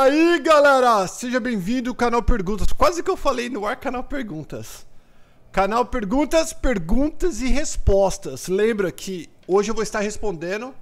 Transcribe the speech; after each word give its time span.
Fala 0.00 0.12
aí, 0.12 0.38
galera! 0.38 1.06
Seja 1.06 1.38
bem-vindo 1.38 1.90
ao 1.90 1.94
canal 1.94 2.22
Perguntas. 2.22 2.72
Quase 2.72 3.02
que 3.02 3.10
eu 3.10 3.18
falei 3.18 3.50
no 3.50 3.66
ar 3.66 3.76
canal 3.76 4.02
Perguntas. 4.02 4.86
Canal 5.52 5.84
Perguntas, 5.84 6.54
perguntas 6.54 7.42
e 7.42 7.48
respostas. 7.48 8.48
Lembra 8.48 8.90
que 8.90 9.28
hoje 9.46 9.70
eu 9.70 9.74
vou 9.74 9.82
estar 9.82 10.00
respondendo 10.00 10.74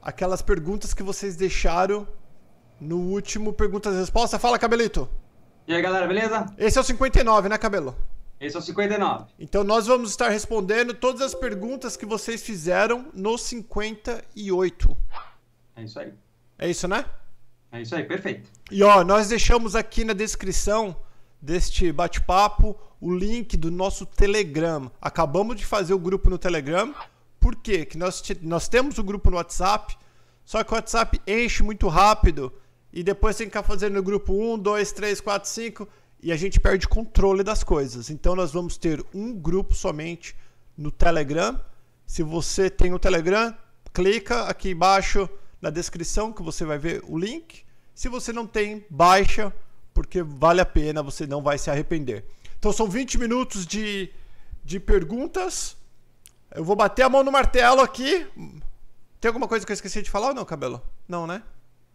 aquelas 0.00 0.40
perguntas 0.40 0.94
que 0.94 1.02
vocês 1.02 1.36
deixaram 1.36 2.08
no 2.80 2.96
último 2.96 3.52
Perguntas 3.52 3.94
e 3.94 3.98
Respostas. 3.98 4.40
Fala, 4.40 4.58
Cabelito. 4.58 5.06
E 5.68 5.74
aí, 5.74 5.82
galera, 5.82 6.06
beleza? 6.06 6.46
Esse 6.56 6.78
é 6.78 6.80
o 6.80 6.84
59, 6.84 7.50
né, 7.50 7.58
Cabelo? 7.58 7.94
Esse 8.40 8.56
é 8.56 8.58
o 8.58 8.62
59. 8.62 9.26
Então 9.38 9.64
nós 9.64 9.86
vamos 9.86 10.08
estar 10.08 10.30
respondendo 10.30 10.94
todas 10.94 11.20
as 11.20 11.34
perguntas 11.34 11.94
que 11.94 12.06
vocês 12.06 12.42
fizeram 12.42 13.04
no 13.12 13.36
58. 13.36 14.96
É 15.76 15.82
isso 15.82 16.00
aí. 16.00 16.14
É 16.58 16.70
isso, 16.70 16.88
né? 16.88 17.04
É 17.76 17.82
isso 17.82 17.94
aí, 17.94 18.04
perfeito. 18.04 18.50
E 18.70 18.82
ó, 18.82 19.04
nós 19.04 19.28
deixamos 19.28 19.76
aqui 19.76 20.02
na 20.02 20.14
descrição 20.14 20.96
deste 21.42 21.92
bate-papo 21.92 22.74
o 22.98 23.14
link 23.14 23.54
do 23.54 23.70
nosso 23.70 24.06
Telegram. 24.06 24.90
Acabamos 24.98 25.56
de 25.56 25.66
fazer 25.66 25.92
o 25.92 25.98
grupo 25.98 26.30
no 26.30 26.38
Telegram. 26.38 26.94
Por 27.38 27.54
quê? 27.54 27.84
Que 27.84 27.98
nós, 27.98 28.22
nós 28.40 28.66
temos 28.66 28.96
o 28.96 29.04
grupo 29.04 29.30
no 29.30 29.36
WhatsApp, 29.36 29.94
só 30.42 30.64
que 30.64 30.72
o 30.72 30.74
WhatsApp 30.74 31.20
enche 31.26 31.62
muito 31.62 31.86
rápido 31.86 32.50
e 32.90 33.02
depois 33.02 33.36
tem 33.36 33.46
que 33.46 33.50
ficar 33.50 33.62
fazendo 33.62 33.96
no 33.96 34.02
grupo 34.02 34.32
1, 34.32 34.58
2, 34.58 34.92
3, 34.92 35.20
4, 35.20 35.46
5 35.46 35.88
e 36.22 36.32
a 36.32 36.36
gente 36.36 36.58
perde 36.58 36.88
controle 36.88 37.44
das 37.44 37.62
coisas. 37.62 38.08
Então 38.08 38.34
nós 38.34 38.52
vamos 38.52 38.78
ter 38.78 39.04
um 39.12 39.34
grupo 39.34 39.74
somente 39.74 40.34
no 40.74 40.90
Telegram. 40.90 41.60
Se 42.06 42.22
você 42.22 42.70
tem 42.70 42.94
o 42.94 42.98
Telegram, 42.98 43.54
clica 43.92 44.44
aqui 44.44 44.70
embaixo 44.70 45.28
na 45.60 45.68
descrição 45.68 46.32
que 46.32 46.42
você 46.42 46.64
vai 46.64 46.78
ver 46.78 47.04
o 47.06 47.18
link. 47.18 47.65
Se 47.96 48.10
você 48.10 48.30
não 48.30 48.46
tem, 48.46 48.84
baixa, 48.90 49.50
porque 49.94 50.22
vale 50.22 50.60
a 50.60 50.66
pena, 50.66 51.02
você 51.02 51.26
não 51.26 51.42
vai 51.42 51.56
se 51.56 51.70
arrepender. 51.70 52.26
Então 52.58 52.70
são 52.70 52.86
20 52.86 53.16
minutos 53.16 53.66
de, 53.66 54.10
de 54.62 54.78
perguntas. 54.78 55.78
Eu 56.54 56.62
vou 56.62 56.76
bater 56.76 57.04
a 57.04 57.08
mão 57.08 57.24
no 57.24 57.32
martelo 57.32 57.80
aqui. 57.80 58.26
Tem 59.18 59.30
alguma 59.30 59.48
coisa 59.48 59.64
que 59.64 59.72
eu 59.72 59.74
esqueci 59.74 60.02
de 60.02 60.10
falar 60.10 60.28
ou 60.28 60.34
não, 60.34 60.44
Cabelo? 60.44 60.82
Não, 61.08 61.26
né? 61.26 61.42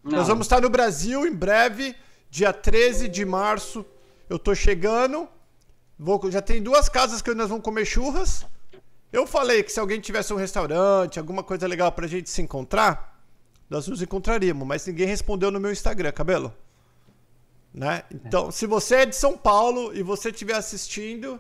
Não. 0.03 0.13
Nós 0.13 0.27
vamos 0.27 0.47
estar 0.47 0.59
no 0.59 0.71
Brasil 0.71 1.23
em 1.27 1.35
breve, 1.35 1.95
dia 2.31 2.51
13 2.51 3.07
de 3.07 3.23
março. 3.23 3.85
Eu 4.27 4.39
tô 4.39 4.55
chegando. 4.55 5.29
Vou, 5.99 6.19
já 6.31 6.41
tem 6.41 6.63
duas 6.63 6.89
casas 6.89 7.21
que 7.21 7.31
nós 7.35 7.47
vamos 7.47 7.63
comer 7.63 7.85
churras. 7.85 8.43
Eu 9.13 9.27
falei 9.27 9.61
que 9.61 9.71
se 9.71 9.79
alguém 9.79 10.01
tivesse 10.01 10.33
um 10.33 10.37
restaurante, 10.37 11.19
alguma 11.19 11.43
coisa 11.43 11.67
legal 11.67 11.91
pra 11.91 12.07
gente 12.07 12.27
se 12.27 12.41
encontrar, 12.41 13.10
nós 13.71 13.87
nos 13.87 14.01
encontraríamos, 14.01 14.67
mas 14.67 14.85
ninguém 14.85 15.07
respondeu 15.07 15.49
no 15.49 15.57
meu 15.57 15.71
Instagram, 15.71 16.11
cabelo. 16.11 16.53
Né? 17.73 18.03
Então, 18.11 18.49
é. 18.49 18.51
se 18.51 18.67
você 18.67 18.95
é 18.95 19.05
de 19.05 19.15
São 19.15 19.37
Paulo 19.37 19.95
e 19.95 20.03
você 20.03 20.29
estiver 20.29 20.55
assistindo 20.55 21.39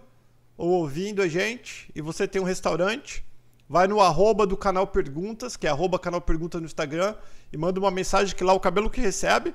ou 0.57 0.69
ouvindo 0.69 1.21
a 1.21 1.27
gente 1.27 1.91
e 1.93 2.01
você 2.01 2.25
tem 2.25 2.41
um 2.41 2.45
restaurante, 2.45 3.21
vai 3.67 3.85
no 3.85 3.99
arroba 3.99 4.47
do 4.47 4.55
canal 4.55 4.87
Perguntas, 4.87 5.57
que 5.57 5.67
é 5.67 5.69
arroba 5.69 5.99
canal 5.99 6.21
Perguntas 6.21 6.61
no 6.61 6.67
Instagram, 6.67 7.15
e 7.51 7.57
manda 7.57 7.77
uma 7.81 7.91
mensagem 7.91 8.33
que 8.33 8.45
lá 8.45 8.53
o 8.53 8.61
cabelo 8.61 8.89
que 8.89 9.01
recebe. 9.01 9.53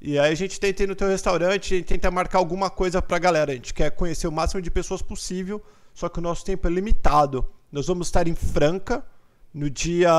E 0.00 0.18
aí 0.18 0.32
a 0.32 0.34
gente 0.34 0.58
tenta 0.58 0.82
ir 0.82 0.88
no 0.88 0.96
teu 0.96 1.06
restaurante 1.06 1.76
e 1.76 1.84
tenta 1.84 2.10
marcar 2.10 2.38
alguma 2.38 2.68
coisa 2.68 3.00
pra 3.00 3.20
galera. 3.20 3.52
A 3.52 3.54
gente 3.54 3.72
quer 3.72 3.88
conhecer 3.92 4.26
o 4.26 4.32
máximo 4.32 4.60
de 4.60 4.68
pessoas 4.68 5.00
possível, 5.00 5.62
só 5.94 6.08
que 6.08 6.18
o 6.18 6.22
nosso 6.22 6.44
tempo 6.44 6.66
é 6.66 6.70
limitado. 6.72 7.48
Nós 7.70 7.86
vamos 7.86 8.08
estar 8.08 8.26
em 8.26 8.34
Franca 8.34 9.06
no 9.54 9.70
dia 9.70 10.10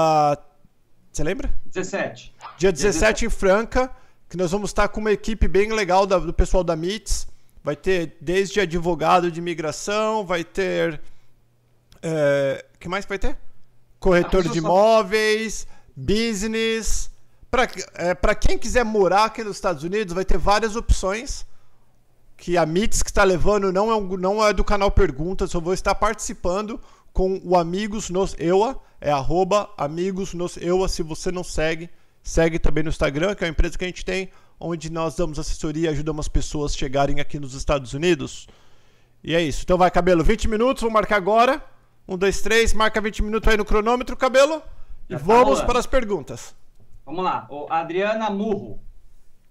você 1.11 1.23
lembra? 1.23 1.53
17. 1.65 2.33
Dia 2.57 2.71
17, 2.71 2.93
17 2.93 3.25
em 3.25 3.29
Franca, 3.29 3.91
que 4.29 4.37
nós 4.37 4.51
vamos 4.51 4.69
estar 4.69 4.87
com 4.87 5.01
uma 5.01 5.11
equipe 5.11 5.47
bem 5.47 5.71
legal 5.73 6.07
da, 6.07 6.17
do 6.17 6.33
pessoal 6.33 6.63
da 6.63 6.75
MITS. 6.75 7.27
Vai 7.63 7.75
ter 7.75 8.17
desde 8.21 8.59
advogado 8.61 9.29
de 9.29 9.39
imigração, 9.39 10.25
vai 10.25 10.43
ter. 10.43 10.99
É, 12.01 12.65
que 12.79 12.87
mais 12.87 13.05
que 13.05 13.09
vai 13.09 13.19
ter? 13.19 13.37
Corretor 13.99 14.47
de 14.47 14.57
imóveis, 14.57 15.67
business. 15.95 17.11
Para 17.51 17.67
é, 17.95 18.35
quem 18.35 18.57
quiser 18.57 18.85
morar 18.85 19.25
aqui 19.25 19.43
nos 19.43 19.57
Estados 19.57 19.83
Unidos, 19.83 20.13
vai 20.13 20.23
ter 20.23 20.37
várias 20.37 20.75
opções. 20.75 21.45
Que 22.37 22.57
a 22.57 22.65
MITS 22.65 23.03
que 23.03 23.11
está 23.11 23.23
levando 23.23 23.71
não 23.71 23.91
é, 23.91 23.95
um, 23.95 24.17
não 24.17 24.43
é 24.43 24.51
do 24.51 24.63
canal 24.63 24.89
Perguntas, 24.89 25.53
eu 25.53 25.61
vou 25.61 25.73
estar 25.73 25.93
participando 25.93 26.79
com 27.13 27.41
o 27.43 27.57
Amigos 27.57 28.09
nos 28.09 28.35
EUA, 28.39 28.79
é 28.99 29.11
arroba 29.11 29.69
Amigos 29.77 30.33
nos 30.33 30.57
EUA, 30.57 30.87
se 30.87 31.03
você 31.03 31.31
não 31.31 31.43
segue, 31.43 31.89
segue 32.23 32.59
também 32.59 32.83
no 32.83 32.89
Instagram, 32.89 33.35
que 33.35 33.43
é 33.43 33.47
uma 33.47 33.51
empresa 33.51 33.77
que 33.77 33.83
a 33.83 33.87
gente 33.87 34.05
tem, 34.05 34.29
onde 34.59 34.91
nós 34.91 35.15
damos 35.15 35.39
assessoria 35.39 35.89
e 35.89 35.93
ajudamos 35.93 36.27
pessoas 36.27 36.73
a 36.73 36.77
chegarem 36.77 37.19
aqui 37.19 37.39
nos 37.39 37.53
Estados 37.53 37.93
Unidos. 37.93 38.47
E 39.23 39.35
é 39.35 39.41
isso. 39.41 39.63
Então 39.63 39.77
vai, 39.77 39.89
cabelo, 39.91 40.23
20 40.23 40.47
minutos, 40.47 40.81
vou 40.81 40.91
marcar 40.91 41.17
agora. 41.17 41.63
Um, 42.07 42.17
dois, 42.17 42.41
três, 42.41 42.73
marca 42.73 42.99
20 42.99 43.23
minutos 43.23 43.49
aí 43.49 43.57
no 43.57 43.65
cronômetro, 43.65 44.15
cabelo. 44.17 44.61
Já 45.09 45.17
e 45.17 45.19
tá 45.19 45.25
vamos 45.25 45.45
rolando. 45.45 45.65
para 45.65 45.79
as 45.79 45.85
perguntas. 45.85 46.55
Vamos 47.05 47.23
lá. 47.23 47.47
O 47.49 47.67
Adriana 47.69 48.29
Murro. 48.29 48.79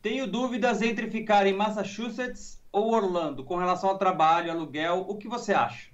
Tenho 0.03 0.27
dúvidas 0.27 0.81
entre 0.81 1.11
ficar 1.11 1.47
em 1.47 1.53
Massachusetts 1.53 2.59
ou 2.73 2.95
Orlando 2.95 3.45
com 3.45 3.57
relação 3.57 3.91
ao 3.91 3.99
trabalho, 3.99 4.51
aluguel. 4.51 5.05
O 5.07 5.17
que 5.17 5.29
você 5.29 5.53
acha? 5.53 5.90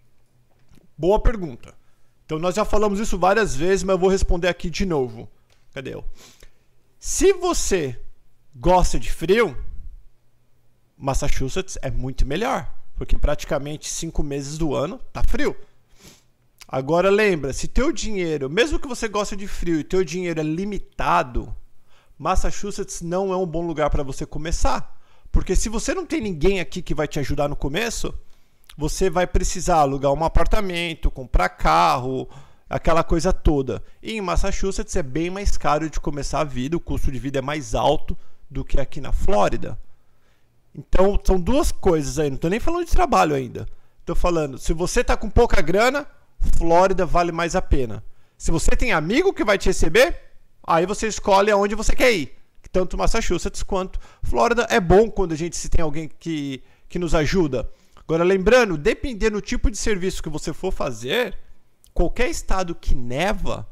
Boa 0.97 1.21
pergunta. 1.21 1.75
Então 2.25 2.39
nós 2.39 2.55
já 2.55 2.65
falamos 2.65 2.99
isso 2.99 3.19
várias 3.19 3.55
vezes, 3.55 3.85
mas 3.85 3.95
eu 3.95 3.99
vou 3.99 4.09
responder 4.09 4.49
aqui 4.49 4.71
de 4.71 4.87
novo. 4.87 5.29
Cadê 5.73 5.95
eu? 5.95 6.05
Se 6.99 7.33
você 7.33 8.01
gosta 8.55 8.99
de 8.99 9.13
frio, 9.13 9.57
Massachusetts 10.97 11.79
é 11.83 11.91
muito 11.91 12.27
melhor, 12.27 12.73
porque 12.97 13.19
praticamente 13.19 13.89
cinco 13.89 14.23
meses 14.23 14.57
do 14.57 14.75
ano 14.75 14.99
tá 15.13 15.23
frio. 15.23 15.55
Agora 16.67 17.11
lembra, 17.11 17.53
se 17.53 17.69
teu 17.69 17.93
dinheiro, 17.93 18.51
mesmo 18.51 18.79
que 18.79 18.89
você 18.89 19.07
goste 19.07 19.37
de 19.37 19.47
frio 19.47 19.79
e 19.79 19.85
teu 19.85 20.03
dinheiro 20.03 20.41
é 20.41 20.43
limitado, 20.43 21.55
Massachusetts 22.19 23.03
não 23.03 23.33
é 23.33 23.37
um 23.37 23.47
bom 23.47 23.65
lugar 23.67 23.91
para 23.91 24.03
você 24.03 24.27
começar. 24.27 24.97
Porque 25.31 25.55
se 25.55 25.69
você 25.69 25.95
não 25.95 26.07
tem 26.07 26.21
ninguém 26.21 26.59
aqui 26.59 26.81
que 26.81 26.95
vai 26.95 27.07
te 27.07 27.21
ajudar 27.21 27.49
no 27.49 27.55
começo, 27.55 28.13
você 28.77 29.09
vai 29.09 29.27
precisar 29.27 29.77
alugar 29.77 30.13
um 30.13 30.25
apartamento, 30.25 31.11
comprar 31.11 31.49
carro, 31.49 32.29
aquela 32.69 33.03
coisa 33.03 33.33
toda. 33.33 33.83
E 34.03 34.13
em 34.13 34.21
Massachusetts 34.21 34.95
é 34.97 35.03
bem 35.03 35.31
mais 35.31 35.57
caro 35.57 35.89
de 35.89 35.99
começar 35.99 36.41
a 36.41 36.45
vida, 36.45 36.77
o 36.77 36.81
custo 36.81 37.11
de 37.11 37.19
vida 37.19 37.39
é 37.39 37.43
mais 37.43 37.75
alto 37.75 38.17
do 38.51 38.65
que 38.65 38.81
aqui 38.81 39.01
na 39.01 39.13
Flórida. 39.13 39.79
Então, 40.75 41.19
são 41.25 41.41
duas 41.41 41.73
coisas 41.73 42.19
aí, 42.19 42.29
não 42.29 42.37
estou 42.37 42.51
nem 42.51 42.61
falando 42.61 42.85
de 42.85 42.93
trabalho 42.93 43.35
ainda. 43.35 43.67
Estou 44.01 44.15
falando, 44.15 44.59
se 44.59 44.73
você 44.73 45.01
está 45.01 45.17
com 45.17 45.31
pouca 45.31 45.61
grana, 45.63 46.07
Flórida 46.59 47.07
vale 47.07 47.33
mais 47.33 47.57
a 47.57 47.63
pena. 47.63 48.05
Se 48.37 48.51
você 48.51 48.77
tem 48.77 48.93
amigo 48.93 49.33
que 49.33 49.45
vai 49.45 49.57
te 49.57 49.67
receber, 49.67 50.21
aí 50.67 50.85
você 50.85 51.07
escolhe 51.07 51.51
aonde 51.51 51.75
você 51.75 51.97
quer 51.97 52.13
ir. 52.13 52.37
Tanto 52.71 52.99
Massachusetts 52.99 53.63
quanto 53.63 53.99
Flórida 54.23 54.67
é 54.69 54.79
bom 54.79 55.11
quando 55.11 55.33
a 55.33 55.37
gente 55.37 55.57
se 55.57 55.71
tem 55.71 55.83
alguém 55.83 56.11
que, 56.19 56.63
que 56.91 56.99
nos 56.99 57.15
ajuda. 57.15 57.67
Agora, 58.07 58.23
lembrando, 58.23 58.79
dependendo 58.79 59.39
do 59.39 59.41
tipo 59.41 59.69
de 59.69 59.77
serviço 59.77 60.23
que 60.23 60.29
você 60.29 60.53
for 60.53 60.73
fazer, 60.73 61.37
qualquer 61.93 62.31
estado 62.31 62.73
que 62.73 62.95
neva, 62.95 63.69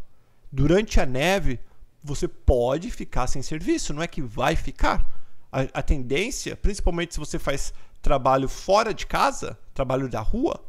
durante 0.51 1.01
a 1.01 1.07
neve, 1.07 1.61
você 2.03 2.27
pode 2.27 2.91
ficar 2.91 3.29
sem 3.29 3.43
serviço, 3.43 3.95
não 3.95 4.03
é 4.03 4.09
que 4.09 4.21
vai 4.21 4.57
ficar. 4.57 5.09
A, 5.53 5.61
a 5.75 5.83
tendência, 5.83 6.57
principalmente 6.57 7.15
se 7.15 7.21
você 7.21 7.39
faz 7.39 7.73
trabalho 8.03 8.49
fora 8.49 8.93
de 8.93 9.07
casa, 9.07 9.57
trabalho 9.73 10.09
da 10.09 10.21
rua, 10.21 10.61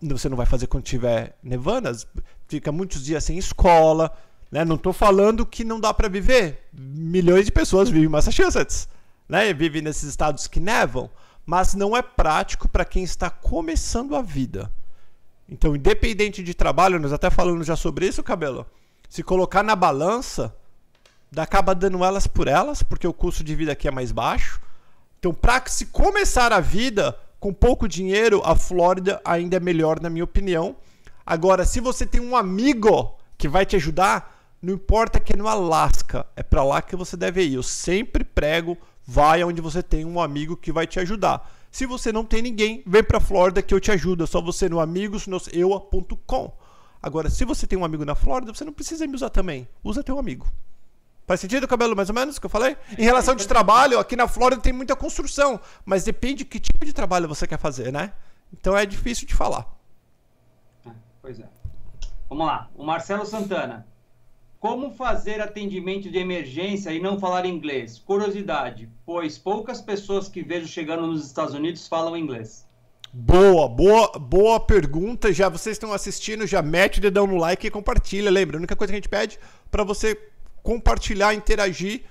você 0.00 0.28
não 0.28 0.36
vai 0.36 0.46
fazer 0.46 0.68
quando 0.68 0.84
tiver 0.84 1.36
nevando, 1.42 1.90
fica 2.48 2.72
muitos 2.72 3.04
dias 3.04 3.24
sem 3.24 3.36
escola, 3.36 4.10
né? 4.50 4.64
Não 4.64 4.76
estou 4.76 4.94
falando 4.94 5.44
que 5.44 5.64
não 5.64 5.78
dá 5.78 5.92
para 5.92 6.08
viver. 6.08 6.66
Milhões 6.72 7.44
de 7.44 7.52
pessoas 7.52 7.90
vivem 7.90 8.06
em 8.06 8.10
Massachusetts, 8.10 8.88
né? 9.28 9.52
Vivem 9.52 9.82
nesses 9.82 10.04
estados 10.04 10.46
que 10.46 10.60
nevam 10.60 11.10
mas 11.48 11.72
não 11.74 11.96
é 11.96 12.02
prático 12.02 12.68
para 12.68 12.84
quem 12.84 13.02
está 13.02 13.30
começando 13.30 14.14
a 14.14 14.20
vida. 14.20 14.70
Então, 15.48 15.74
independente 15.74 16.42
de 16.42 16.52
trabalho, 16.52 17.00
nós 17.00 17.10
até 17.10 17.30
falando 17.30 17.64
já 17.64 17.74
sobre 17.74 18.06
isso, 18.06 18.22
cabelo. 18.22 18.66
Se 19.08 19.22
colocar 19.22 19.62
na 19.62 19.74
balança, 19.74 20.54
acaba 21.34 21.74
dando 21.74 22.04
elas 22.04 22.26
por 22.26 22.48
elas, 22.48 22.82
porque 22.82 23.06
o 23.08 23.14
custo 23.14 23.42
de 23.42 23.54
vida 23.54 23.72
aqui 23.72 23.88
é 23.88 23.90
mais 23.90 24.12
baixo. 24.12 24.60
Então, 25.18 25.32
para 25.32 25.66
se 25.68 25.86
começar 25.86 26.52
a 26.52 26.60
vida 26.60 27.18
com 27.40 27.50
pouco 27.50 27.88
dinheiro, 27.88 28.42
a 28.44 28.54
Flórida 28.54 29.18
ainda 29.24 29.56
é 29.56 29.60
melhor, 29.60 30.02
na 30.02 30.10
minha 30.10 30.24
opinião. 30.24 30.76
Agora, 31.24 31.64
se 31.64 31.80
você 31.80 32.04
tem 32.04 32.20
um 32.20 32.36
amigo 32.36 33.16
que 33.38 33.48
vai 33.48 33.64
te 33.64 33.74
ajudar, 33.74 34.38
não 34.60 34.74
importa 34.74 35.18
que 35.18 35.32
é 35.32 35.36
no 35.36 35.48
Alasca, 35.48 36.26
é 36.36 36.42
para 36.42 36.62
lá 36.62 36.82
que 36.82 36.94
você 36.94 37.16
deve 37.16 37.42
ir. 37.42 37.54
Eu 37.54 37.62
sempre 37.62 38.22
prego 38.22 38.76
vai 39.10 39.42
onde 39.42 39.62
você 39.62 39.82
tem 39.82 40.04
um 40.04 40.20
amigo 40.20 40.54
que 40.54 40.70
vai 40.70 40.86
te 40.86 41.00
ajudar. 41.00 41.50
Se 41.70 41.86
você 41.86 42.12
não 42.12 42.26
tem 42.26 42.42
ninguém, 42.42 42.82
vem 42.86 43.02
para 43.02 43.18
Flórida 43.18 43.62
que 43.62 43.72
eu 43.72 43.80
te 43.80 43.90
ajudo. 43.90 44.24
É 44.24 44.26
só 44.26 44.38
você 44.38 44.68
no 44.68 44.78
amigosnoseua.com. 44.78 46.52
Agora, 47.02 47.30
se 47.30 47.42
você 47.46 47.66
tem 47.66 47.78
um 47.78 47.86
amigo 47.86 48.04
na 48.04 48.14
Flórida, 48.14 48.52
você 48.52 48.66
não 48.66 48.72
precisa 48.72 49.06
me 49.06 49.14
usar 49.14 49.30
também. 49.30 49.66
Usa 49.82 50.04
teu 50.04 50.18
amigo. 50.18 50.46
Faz 51.26 51.40
sentido, 51.40 51.66
cabelo, 51.66 51.96
mais 51.96 52.10
ou 52.10 52.14
menos, 52.14 52.38
que 52.38 52.44
eu 52.44 52.50
falei? 52.50 52.76
Em 52.98 53.02
relação 53.02 53.34
de 53.34 53.48
trabalho, 53.48 53.98
aqui 53.98 54.14
na 54.14 54.28
Flórida 54.28 54.60
tem 54.60 54.74
muita 54.74 54.94
construção, 54.94 55.58
mas 55.86 56.04
depende 56.04 56.36
de 56.36 56.44
que 56.44 56.60
tipo 56.60 56.84
de 56.84 56.92
trabalho 56.92 57.26
você 57.26 57.46
quer 57.46 57.58
fazer, 57.58 57.90
né? 57.90 58.12
Então 58.52 58.76
é 58.76 58.84
difícil 58.84 59.26
de 59.26 59.34
falar. 59.34 59.74
Ah, 60.86 60.92
pois 61.22 61.40
é. 61.40 61.48
Vamos 62.28 62.46
lá. 62.46 62.68
O 62.74 62.84
Marcelo 62.84 63.24
Santana. 63.24 63.86
Como 64.60 64.90
fazer 64.90 65.40
atendimento 65.40 66.10
de 66.10 66.18
emergência 66.18 66.90
e 66.90 67.00
não 67.00 67.20
falar 67.20 67.46
inglês? 67.46 68.02
Curiosidade, 68.04 68.88
pois 69.06 69.38
poucas 69.38 69.80
pessoas 69.80 70.28
que 70.28 70.42
vejo 70.42 70.66
chegando 70.66 71.06
nos 71.06 71.24
Estados 71.24 71.54
Unidos 71.54 71.86
falam 71.86 72.16
inglês. 72.16 72.66
Boa, 73.12 73.68
boa, 73.68 74.18
boa 74.18 74.58
pergunta. 74.58 75.32
Já 75.32 75.48
vocês 75.48 75.76
estão 75.76 75.92
assistindo, 75.92 76.44
já 76.44 76.60
mete 76.60 76.98
o 76.98 77.00
dedão 77.00 77.24
no 77.24 77.36
like 77.36 77.68
e 77.68 77.70
compartilha. 77.70 78.32
Lembra, 78.32 78.56
a 78.56 78.58
única 78.58 78.74
coisa 78.74 78.92
que 78.92 78.96
a 78.96 79.00
gente 79.00 79.08
pede 79.08 79.38
para 79.70 79.84
você 79.84 80.20
compartilhar, 80.60 81.34
interagir 81.34 82.02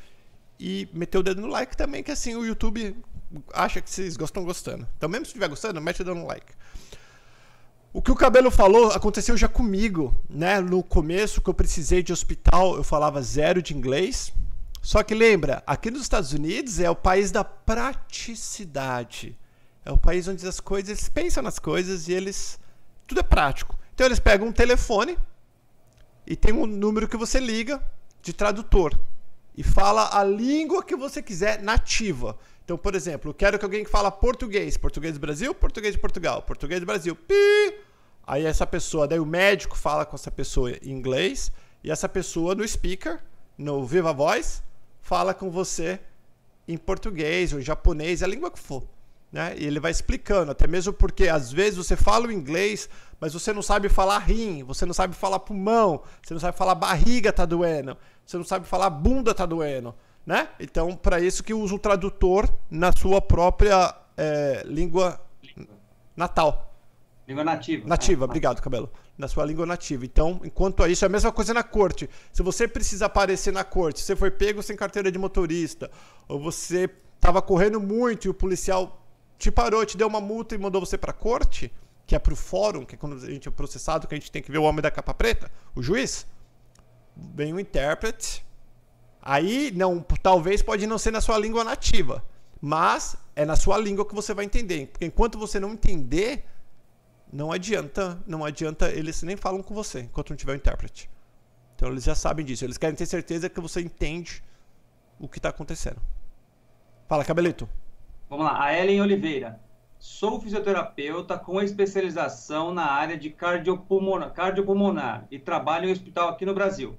e 0.57 0.87
meter 0.93 1.17
o 1.17 1.23
dedo 1.23 1.41
no 1.41 1.47
like 1.47 1.75
também, 1.75 2.01
que 2.01 2.11
assim 2.11 2.33
o 2.33 2.45
YouTube 2.45 2.95
acha 3.53 3.81
que 3.81 3.89
vocês 3.89 4.15
gostam 4.15 4.45
gostando. 4.45 4.87
Então, 4.97 5.09
mesmo 5.09 5.25
se 5.25 5.31
estiver 5.31 5.49
gostando, 5.49 5.81
mete 5.81 6.01
o 6.01 6.05
dedo 6.05 6.15
no 6.15 6.25
like. 6.25 6.53
O 7.97 8.01
que 8.03 8.11
o 8.11 8.15
Cabelo 8.15 8.51
falou 8.51 8.91
aconteceu 8.91 9.35
já 9.35 9.47
comigo, 9.47 10.15
né? 10.29 10.61
No 10.61 10.83
começo 10.83 11.41
que 11.41 11.49
eu 11.49 11.53
precisei 11.53 12.03
de 12.03 12.13
hospital, 12.13 12.75
eu 12.75 12.83
falava 12.83 13.23
zero 13.23 13.59
de 13.59 13.75
inglês. 13.75 14.31
Só 14.83 15.01
que 15.01 15.15
lembra, 15.15 15.63
aqui 15.65 15.89
nos 15.89 16.03
Estados 16.03 16.31
Unidos 16.31 16.79
é 16.79 16.87
o 16.91 16.95
país 16.95 17.31
da 17.31 17.43
praticidade. 17.43 19.35
É 19.83 19.91
o 19.91 19.97
país 19.97 20.27
onde 20.27 20.47
as 20.47 20.59
coisas, 20.59 20.89
eles 20.89 21.09
pensam 21.09 21.41
nas 21.41 21.57
coisas 21.57 22.07
e 22.07 22.13
eles 22.13 22.59
tudo 23.07 23.21
é 23.21 23.23
prático. 23.23 23.75
Então 23.95 24.05
eles 24.05 24.19
pegam 24.19 24.49
um 24.49 24.53
telefone 24.53 25.17
e 26.27 26.35
tem 26.35 26.53
um 26.53 26.67
número 26.67 27.07
que 27.07 27.17
você 27.17 27.39
liga 27.39 27.81
de 28.21 28.31
tradutor 28.31 28.95
e 29.57 29.63
fala 29.63 30.15
a 30.15 30.23
língua 30.23 30.83
que 30.83 30.95
você 30.95 31.19
quiser 31.19 31.63
nativa. 31.63 32.37
Então, 32.63 32.77
por 32.77 32.93
exemplo, 32.93 33.33
quero 33.33 33.57
que 33.57 33.65
alguém 33.65 33.83
que 33.83 33.89
fala 33.89 34.11
português, 34.11 34.77
português 34.77 35.15
do 35.15 35.19
Brasil, 35.19 35.55
português 35.55 35.95
de 35.95 35.99
Portugal, 35.99 36.43
português 36.43 36.79
do 36.79 36.85
Brasil, 36.85 37.15
pi. 37.15 37.86
Aí 38.27 38.45
essa 38.45 38.67
pessoa, 38.67 39.07
daí 39.07 39.19
o 39.19 39.25
médico 39.25 39.77
fala 39.77 40.05
com 40.05 40.13
essa 40.17 40.29
pessoa 40.29 40.69
em 40.69 40.91
inglês 40.91 41.49
e 41.81 41.89
essa 41.89 42.09
pessoa 42.09 42.53
no 42.53 42.67
speaker, 42.67 43.21
no 43.57 43.85
Viva 43.85 44.11
Voz, 44.11 44.61
fala 45.01 45.33
com 45.33 45.49
você 45.49 45.97
em 46.67 46.77
português 46.77 47.53
ou 47.53 47.59
em 47.61 47.63
japonês, 47.63 48.21
a 48.21 48.27
língua 48.27 48.51
que 48.51 48.59
for. 48.59 48.83
Né? 49.31 49.55
E 49.57 49.65
ele 49.65 49.79
vai 49.79 49.91
explicando, 49.91 50.51
até 50.51 50.67
mesmo 50.67 50.91
porque 50.91 51.29
às 51.29 51.53
vezes 51.53 51.77
você 51.77 51.95
fala 51.95 52.27
o 52.27 52.31
inglês, 52.31 52.89
mas 53.17 53.33
você 53.33 53.53
não 53.53 53.61
sabe 53.61 53.87
falar 53.87 54.19
rim, 54.19 54.61
você 54.61 54.85
não 54.85 54.93
sabe 54.93 55.15
falar 55.15 55.39
pulmão, 55.39 56.03
você 56.21 56.33
não 56.33 56.41
sabe 56.41 56.57
falar 56.57 56.75
barriga 56.75 57.31
tá 57.31 57.45
doendo, 57.45 57.95
você 58.25 58.35
não 58.35 58.43
sabe 58.43 58.67
falar 58.67 58.89
bunda 58.89 59.33
tá 59.33 59.45
doendo, 59.45 59.95
né? 60.25 60.49
Então, 60.59 60.97
para 60.97 61.21
isso 61.21 61.43
que 61.43 61.53
usa 61.53 61.75
o 61.75 61.79
tradutor 61.79 62.49
na 62.69 62.91
sua 62.91 63.21
própria 63.21 63.95
é, 64.17 64.63
língua 64.65 65.17
natal. 66.15 66.66
Língua 67.27 67.43
nativa. 67.43 67.85
Nativa, 67.85 68.23
é, 68.23 68.25
obrigado, 68.25 68.61
cabelo. 68.61 68.89
Na 69.17 69.27
sua 69.27 69.43
língua 69.43 69.65
nativa. 69.65 70.05
Então, 70.05 70.39
enquanto 70.45 70.81
a 70.81 70.87
isso, 70.87 71.03
é 71.03 71.07
a 71.07 71.09
mesma 71.09 71.29
coisa 71.29 71.53
na 71.53 71.61
corte. 71.61 72.09
Se 72.31 72.41
você 72.41 72.67
precisa 72.67 73.07
aparecer 73.07 73.51
na 73.51 73.65
corte, 73.65 73.99
você 73.99 74.15
foi 74.15 74.31
pego 74.31 74.63
sem 74.63 74.77
carteira 74.77 75.11
de 75.11 75.19
motorista, 75.19 75.91
ou 76.27 76.39
você 76.39 76.89
estava 77.15 77.41
correndo 77.41 77.81
muito 77.81 78.25
e 78.25 78.29
o 78.29 78.33
policial 78.33 79.05
te 79.37 79.51
parou, 79.51 79.85
te 79.85 79.97
deu 79.97 80.07
uma 80.07 80.21
multa 80.21 80.55
e 80.55 80.57
mandou 80.57 80.79
você 80.79 80.97
para 80.97 81.11
corte, 81.11 81.71
que 82.05 82.15
é 82.15 82.19
para 82.19 82.31
o 82.31 82.35
fórum, 82.35 82.85
que 82.85 82.95
é 82.95 82.97
quando 82.97 83.17
a 83.17 83.29
gente 83.29 83.49
é 83.49 83.51
processado, 83.51 84.07
que 84.07 84.15
a 84.15 84.17
gente 84.17 84.31
tem 84.31 84.41
que 84.41 84.49
ver 84.49 84.59
o 84.59 84.63
homem 84.63 84.81
da 84.81 84.89
capa 84.89 85.13
preta, 85.13 85.51
o 85.75 85.83
juiz, 85.83 86.25
vem 87.13 87.51
o 87.53 87.59
intérprete. 87.59 88.45
Aí, 89.21 89.73
não, 89.75 89.99
talvez 89.99 90.61
pode 90.61 90.87
não 90.87 90.97
ser 90.97 91.11
na 91.11 91.19
sua 91.19 91.37
língua 91.37 91.65
nativa, 91.65 92.23
mas 92.61 93.17
é 93.35 93.43
na 93.45 93.57
sua 93.57 93.77
língua 93.77 94.05
que 94.05 94.15
você 94.15 94.33
vai 94.33 94.45
entender. 94.45 94.87
Porque 94.87 95.05
enquanto 95.05 95.37
você 95.37 95.59
não 95.59 95.73
entender, 95.73 96.45
não 97.31 97.51
adianta, 97.51 98.21
não 98.25 98.45
adianta, 98.45 98.89
eles 98.89 99.21
nem 99.23 99.35
falam 99.35 99.61
com 99.61 99.73
você 99.73 100.01
enquanto 100.01 100.29
não 100.29 100.37
tiver 100.37 100.53
o 100.53 100.55
intérprete. 100.55 101.09
Então 101.75 101.89
eles 101.89 102.03
já 102.03 102.15
sabem 102.15 102.45
disso. 102.45 102.65
Eles 102.65 102.77
querem 102.77 102.95
ter 102.95 103.05
certeza 103.05 103.49
que 103.49 103.59
você 103.59 103.81
entende 103.81 104.43
o 105.19 105.27
que 105.27 105.37
está 105.37 105.49
acontecendo. 105.49 106.01
Fala, 107.07 107.23
cabelito. 107.23 107.69
Vamos 108.29 108.45
lá, 108.45 108.61
a 108.61 108.77
Ellen 108.77 109.01
Oliveira. 109.01 109.59
Sou 109.99 110.39
fisioterapeuta 110.39 111.37
com 111.37 111.61
especialização 111.61 112.73
na 112.73 112.85
área 112.85 113.17
de 113.17 113.29
cardiopulmonar, 113.29 114.31
cardiopulmonar 114.31 115.27
e 115.31 115.39
trabalho 115.39 115.89
em 115.89 115.91
hospital 115.91 116.29
aqui 116.29 116.45
no 116.45 116.53
Brasil. 116.53 116.97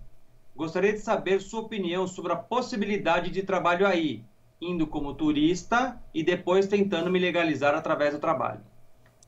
Gostaria 0.57 0.93
de 0.93 0.99
saber 0.99 1.41
sua 1.41 1.61
opinião 1.61 2.07
sobre 2.07 2.33
a 2.33 2.37
possibilidade 2.37 3.31
de 3.31 3.43
trabalho 3.43 3.87
aí, 3.87 4.25
indo 4.61 4.87
como 4.87 5.15
turista 5.15 6.01
e 6.13 6.25
depois 6.25 6.67
tentando 6.67 7.11
me 7.11 7.19
legalizar 7.19 7.75
através 7.75 8.13
do 8.13 8.21
trabalho. 8.21 8.61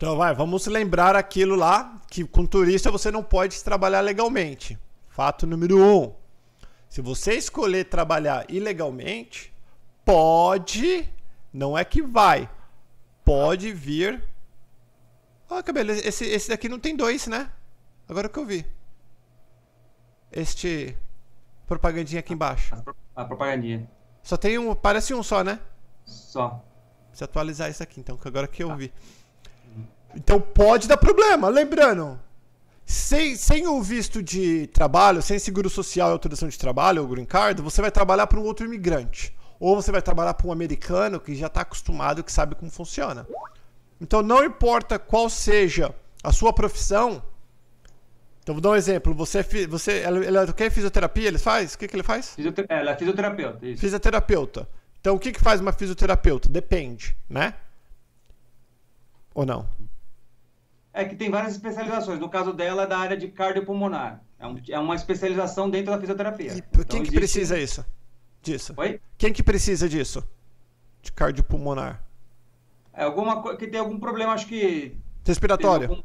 Então 0.00 0.16
vai, 0.16 0.34
vamos 0.34 0.66
lembrar 0.66 1.14
aquilo 1.14 1.54
lá 1.54 2.00
que 2.08 2.24
com 2.24 2.46
turista 2.46 2.90
você 2.90 3.10
não 3.10 3.22
pode 3.22 3.62
trabalhar 3.62 4.00
legalmente. 4.00 4.78
Fato 5.10 5.46
número 5.46 5.76
um. 5.78 6.14
Se 6.88 7.02
você 7.02 7.34
escolher 7.34 7.84
trabalhar 7.84 8.46
ilegalmente, 8.48 9.52
pode 10.02 11.06
não 11.52 11.76
é 11.76 11.84
que 11.84 12.00
vai. 12.00 12.48
Pode 13.22 13.74
vir. 13.74 14.24
Ah, 15.50 15.62
cabelo, 15.62 15.90
esse, 15.90 16.24
esse 16.24 16.48
daqui 16.48 16.66
não 16.66 16.78
tem 16.78 16.96
dois, 16.96 17.26
né? 17.26 17.52
Agora 18.08 18.26
que 18.26 18.38
eu 18.38 18.46
vi. 18.46 18.64
Este 20.32 20.96
propagandinha 21.66 22.20
aqui 22.20 22.32
embaixo. 22.32 22.74
A 23.14 23.22
propagandinha. 23.26 23.86
Só 24.22 24.38
tem 24.38 24.56
um, 24.56 24.74
parece 24.74 25.12
um 25.12 25.22
só, 25.22 25.44
né? 25.44 25.60
Só. 26.06 26.64
Precisa 27.08 27.26
atualizar 27.26 27.68
isso 27.68 27.82
aqui 27.82 28.00
então, 28.00 28.16
que 28.16 28.26
agora 28.26 28.48
que 28.48 28.62
eu 28.62 28.68
tá. 28.68 28.76
vi. 28.76 28.90
Então 30.14 30.40
pode 30.40 30.88
dar 30.88 30.96
problema. 30.96 31.48
Lembrando, 31.48 32.18
sem, 32.84 33.36
sem 33.36 33.66
o 33.66 33.80
visto 33.82 34.22
de 34.22 34.66
trabalho, 34.68 35.22
sem 35.22 35.38
seguro 35.38 35.70
social 35.70 36.10
e 36.10 36.12
autorização 36.12 36.48
de 36.48 36.58
trabalho, 36.58 37.02
ou 37.02 37.08
green 37.08 37.24
card, 37.24 37.62
você 37.62 37.80
vai 37.80 37.90
trabalhar 37.90 38.26
para 38.26 38.38
um 38.38 38.44
outro 38.44 38.66
imigrante 38.66 39.34
ou 39.60 39.76
você 39.76 39.92
vai 39.92 40.00
trabalhar 40.00 40.32
para 40.32 40.48
um 40.48 40.52
americano 40.52 41.20
que 41.20 41.34
já 41.34 41.46
está 41.46 41.60
acostumado, 41.60 42.24
que 42.24 42.32
sabe 42.32 42.54
como 42.54 42.70
funciona. 42.70 43.26
Então, 44.00 44.22
não 44.22 44.42
importa 44.42 44.98
qual 44.98 45.28
seja 45.28 45.94
a 46.24 46.32
sua 46.32 46.50
profissão. 46.50 47.22
Então, 48.42 48.54
vou 48.54 48.62
dar 48.62 48.70
um 48.70 48.74
exemplo. 48.74 49.12
Você, 49.14 49.40
é 49.40 49.66
você 49.66 50.00
ela, 50.00 50.24
ela 50.24 50.52
quer 50.54 50.70
fisioterapia? 50.70 51.28
Ele 51.28 51.38
faz? 51.38 51.74
O 51.74 51.78
que, 51.78 51.86
que 51.86 51.94
ele 51.94 52.02
faz? 52.02 52.34
Fisioter 52.34 52.64
ela 52.70 52.92
é 52.92 52.96
fisioterapeuta. 52.96 53.66
Isso. 53.66 53.80
Fisioterapeuta. 53.82 54.68
Então, 54.98 55.14
o 55.14 55.18
que, 55.18 55.30
que 55.30 55.40
faz 55.40 55.60
uma 55.60 55.72
fisioterapeuta? 55.72 56.48
Depende, 56.48 57.14
né? 57.28 57.54
Ou 59.34 59.44
não? 59.44 59.68
É 60.92 61.04
que 61.04 61.14
tem 61.14 61.30
várias 61.30 61.52
especializações. 61.52 62.18
No 62.18 62.28
caso 62.28 62.52
dela, 62.52 62.82
é 62.82 62.86
da 62.86 62.98
área 62.98 63.16
de 63.16 63.28
cardiopulmonar. 63.28 64.22
É, 64.38 64.46
um, 64.46 64.60
é 64.68 64.78
uma 64.78 64.94
especialização 64.94 65.70
dentro 65.70 65.92
da 65.92 66.00
fisioterapia. 66.00 66.52
E 66.52 66.58
então, 66.58 66.84
quem 66.84 67.02
que 67.02 67.08
existe... 67.08 67.14
precisa 67.14 67.58
isso? 67.58 67.84
disso? 68.42 68.74
Oi? 68.76 69.00
Quem 69.16 69.32
que 69.32 69.42
precisa 69.42 69.88
disso? 69.88 70.26
De 71.02 71.12
cardiopulmonar? 71.12 72.02
É 72.92 73.04
alguma 73.04 73.42
coisa 73.42 73.58
que 73.58 73.66
tem 73.66 73.80
algum 73.80 73.98
problema, 73.98 74.32
acho 74.32 74.46
que. 74.46 74.96
Respiratório. 75.24 75.88
Algum... 75.90 76.02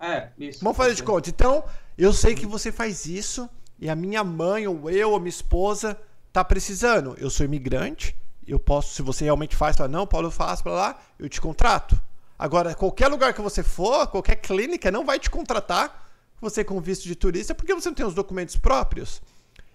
É, 0.00 0.30
isso. 0.38 0.62
Vamos 0.62 0.76
fazer 0.76 0.94
de 0.94 1.02
conta. 1.02 1.30
Então, 1.30 1.64
eu 1.96 2.12
sei 2.12 2.34
que 2.34 2.46
você 2.46 2.70
faz 2.70 3.06
isso 3.06 3.48
e 3.78 3.88
a 3.88 3.94
minha 3.94 4.22
mãe, 4.22 4.66
ou 4.66 4.90
eu, 4.90 5.10
ou 5.12 5.18
minha 5.18 5.28
esposa, 5.28 5.98
tá 6.32 6.44
precisando. 6.44 7.16
Eu 7.18 7.30
sou 7.30 7.44
imigrante, 7.44 8.16
eu 8.46 8.58
posso, 8.58 8.94
se 8.94 9.02
você 9.02 9.24
realmente 9.24 9.56
faz, 9.56 9.76
fala, 9.76 9.88
não, 9.88 10.06
Paulo, 10.06 10.28
eu 10.28 10.32
faço, 10.32 10.62
para 10.62 10.72
lá, 10.72 11.00
eu 11.18 11.28
te 11.28 11.40
contrato. 11.40 12.00
Agora, 12.44 12.74
qualquer 12.74 13.08
lugar 13.08 13.32
que 13.32 13.40
você 13.40 13.62
for, 13.62 14.06
qualquer 14.06 14.36
clínica, 14.36 14.90
não 14.90 15.02
vai 15.02 15.18
te 15.18 15.30
contratar 15.30 16.06
você 16.38 16.62
com 16.62 16.78
visto 16.78 17.04
de 17.04 17.14
turista 17.14 17.54
porque 17.54 17.72
você 17.72 17.88
não 17.88 17.94
tem 17.94 18.04
os 18.04 18.12
documentos 18.12 18.54
próprios. 18.54 19.22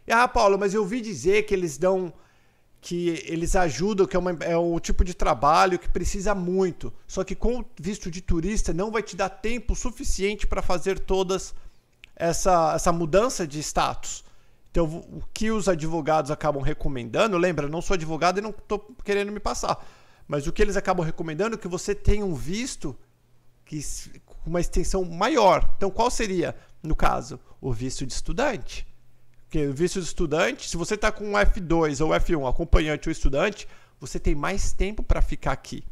Ah, 0.08 0.28
Paulo, 0.28 0.56
mas 0.56 0.76
eu 0.76 0.82
ouvi 0.82 1.02
dizer 1.02 1.48
que 1.48 1.56
eles 1.56 1.80
dão. 1.80 2.14
que 2.80 3.24
eles 3.26 3.56
ajudam, 3.56 4.06
que 4.06 4.16
é, 4.16 4.20
uma, 4.20 4.38
é 4.42 4.56
um 4.56 4.80
tipo 4.80 5.04
de 5.04 5.16
trabalho 5.16 5.80
que 5.80 5.90
precisa 5.90 6.36
muito. 6.36 6.94
Só 7.08 7.24
que 7.24 7.34
com 7.34 7.66
visto 7.76 8.12
de 8.12 8.22
turista 8.22 8.72
não 8.72 8.92
vai 8.92 9.02
te 9.02 9.16
dar 9.16 9.30
tempo 9.30 9.76
suficiente 9.76 10.46
para 10.46 10.62
fazer 10.62 11.00
todas 11.00 11.56
essa, 12.16 12.74
essa 12.76 12.92
mudança 12.92 13.48
de 13.48 13.58
status. 13.64 14.24
Então, 14.70 14.86
o 14.86 15.24
que 15.34 15.50
os 15.50 15.68
advogados 15.68 16.30
acabam 16.30 16.62
recomendando, 16.62 17.36
lembra, 17.36 17.68
não 17.68 17.82
sou 17.82 17.96
advogado 17.96 18.38
e 18.38 18.42
não 18.42 18.52
estou 18.52 18.96
querendo 19.04 19.32
me 19.32 19.40
passar, 19.40 19.84
mas 20.29 20.45
o 20.45 20.53
que 20.53 20.62
eles 20.62 20.77
acabam 20.77 21.03
recomendando 21.03 21.55
é 21.55 21.57
que 21.57 21.67
você 21.67 21.95
tenha 21.95 22.24
um 22.24 22.36
visto 22.36 22.95
que 23.65 23.81
com 24.27 24.48
uma 24.48 24.62
extensão 24.62 25.03
maior. 25.03 25.67
Então, 25.75 25.89
qual 25.89 26.12
seria, 26.12 26.55
no 26.83 26.95
caso, 26.95 27.39
o 27.59 27.74
visto 27.74 28.05
de 28.05 28.13
estudante? 28.13 28.86
Porque 29.45 29.65
o 29.65 29.74
visto 29.74 30.00
de 30.00 30.05
estudante, 30.05 30.69
se 30.69 30.77
você 30.77 30.93
está 30.93 31.12
com 31.12 31.31
um 31.31 31.33
F2 31.33 32.05
ou 32.05 32.12
F1, 32.12 32.48
acompanhante 32.48 33.09
ou 33.09 33.12
estudante, 33.12 33.67
você 34.00 34.19
tem 34.19 34.36
mais 34.36 34.71
tempo 34.71 35.01
para 35.01 35.19
ficar 35.19 35.51
aqui. 35.51 35.83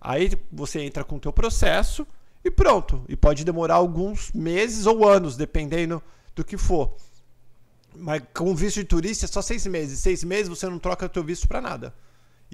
Aí 0.00 0.30
você 0.52 0.80
entra 0.80 1.02
com 1.02 1.16
o 1.16 1.20
teu 1.20 1.32
processo 1.32 2.06
e 2.44 2.52
pronto. 2.52 3.04
E 3.08 3.16
pode 3.16 3.44
demorar 3.44 3.74
alguns 3.74 4.30
meses 4.30 4.86
ou 4.86 5.08
anos, 5.08 5.36
dependendo 5.36 6.00
do 6.36 6.44
que 6.44 6.56
for. 6.56 6.94
Mas 7.96 8.22
com 8.32 8.54
visto 8.54 8.76
de 8.76 8.84
turista 8.84 9.24
é 9.24 9.28
só 9.28 9.42
seis 9.42 9.66
meses. 9.66 9.98
Seis 9.98 10.22
meses 10.22 10.48
você 10.48 10.68
não 10.68 10.78
troca 10.78 11.08
teu 11.08 11.24
visto 11.24 11.48
para 11.48 11.60
nada. 11.60 11.92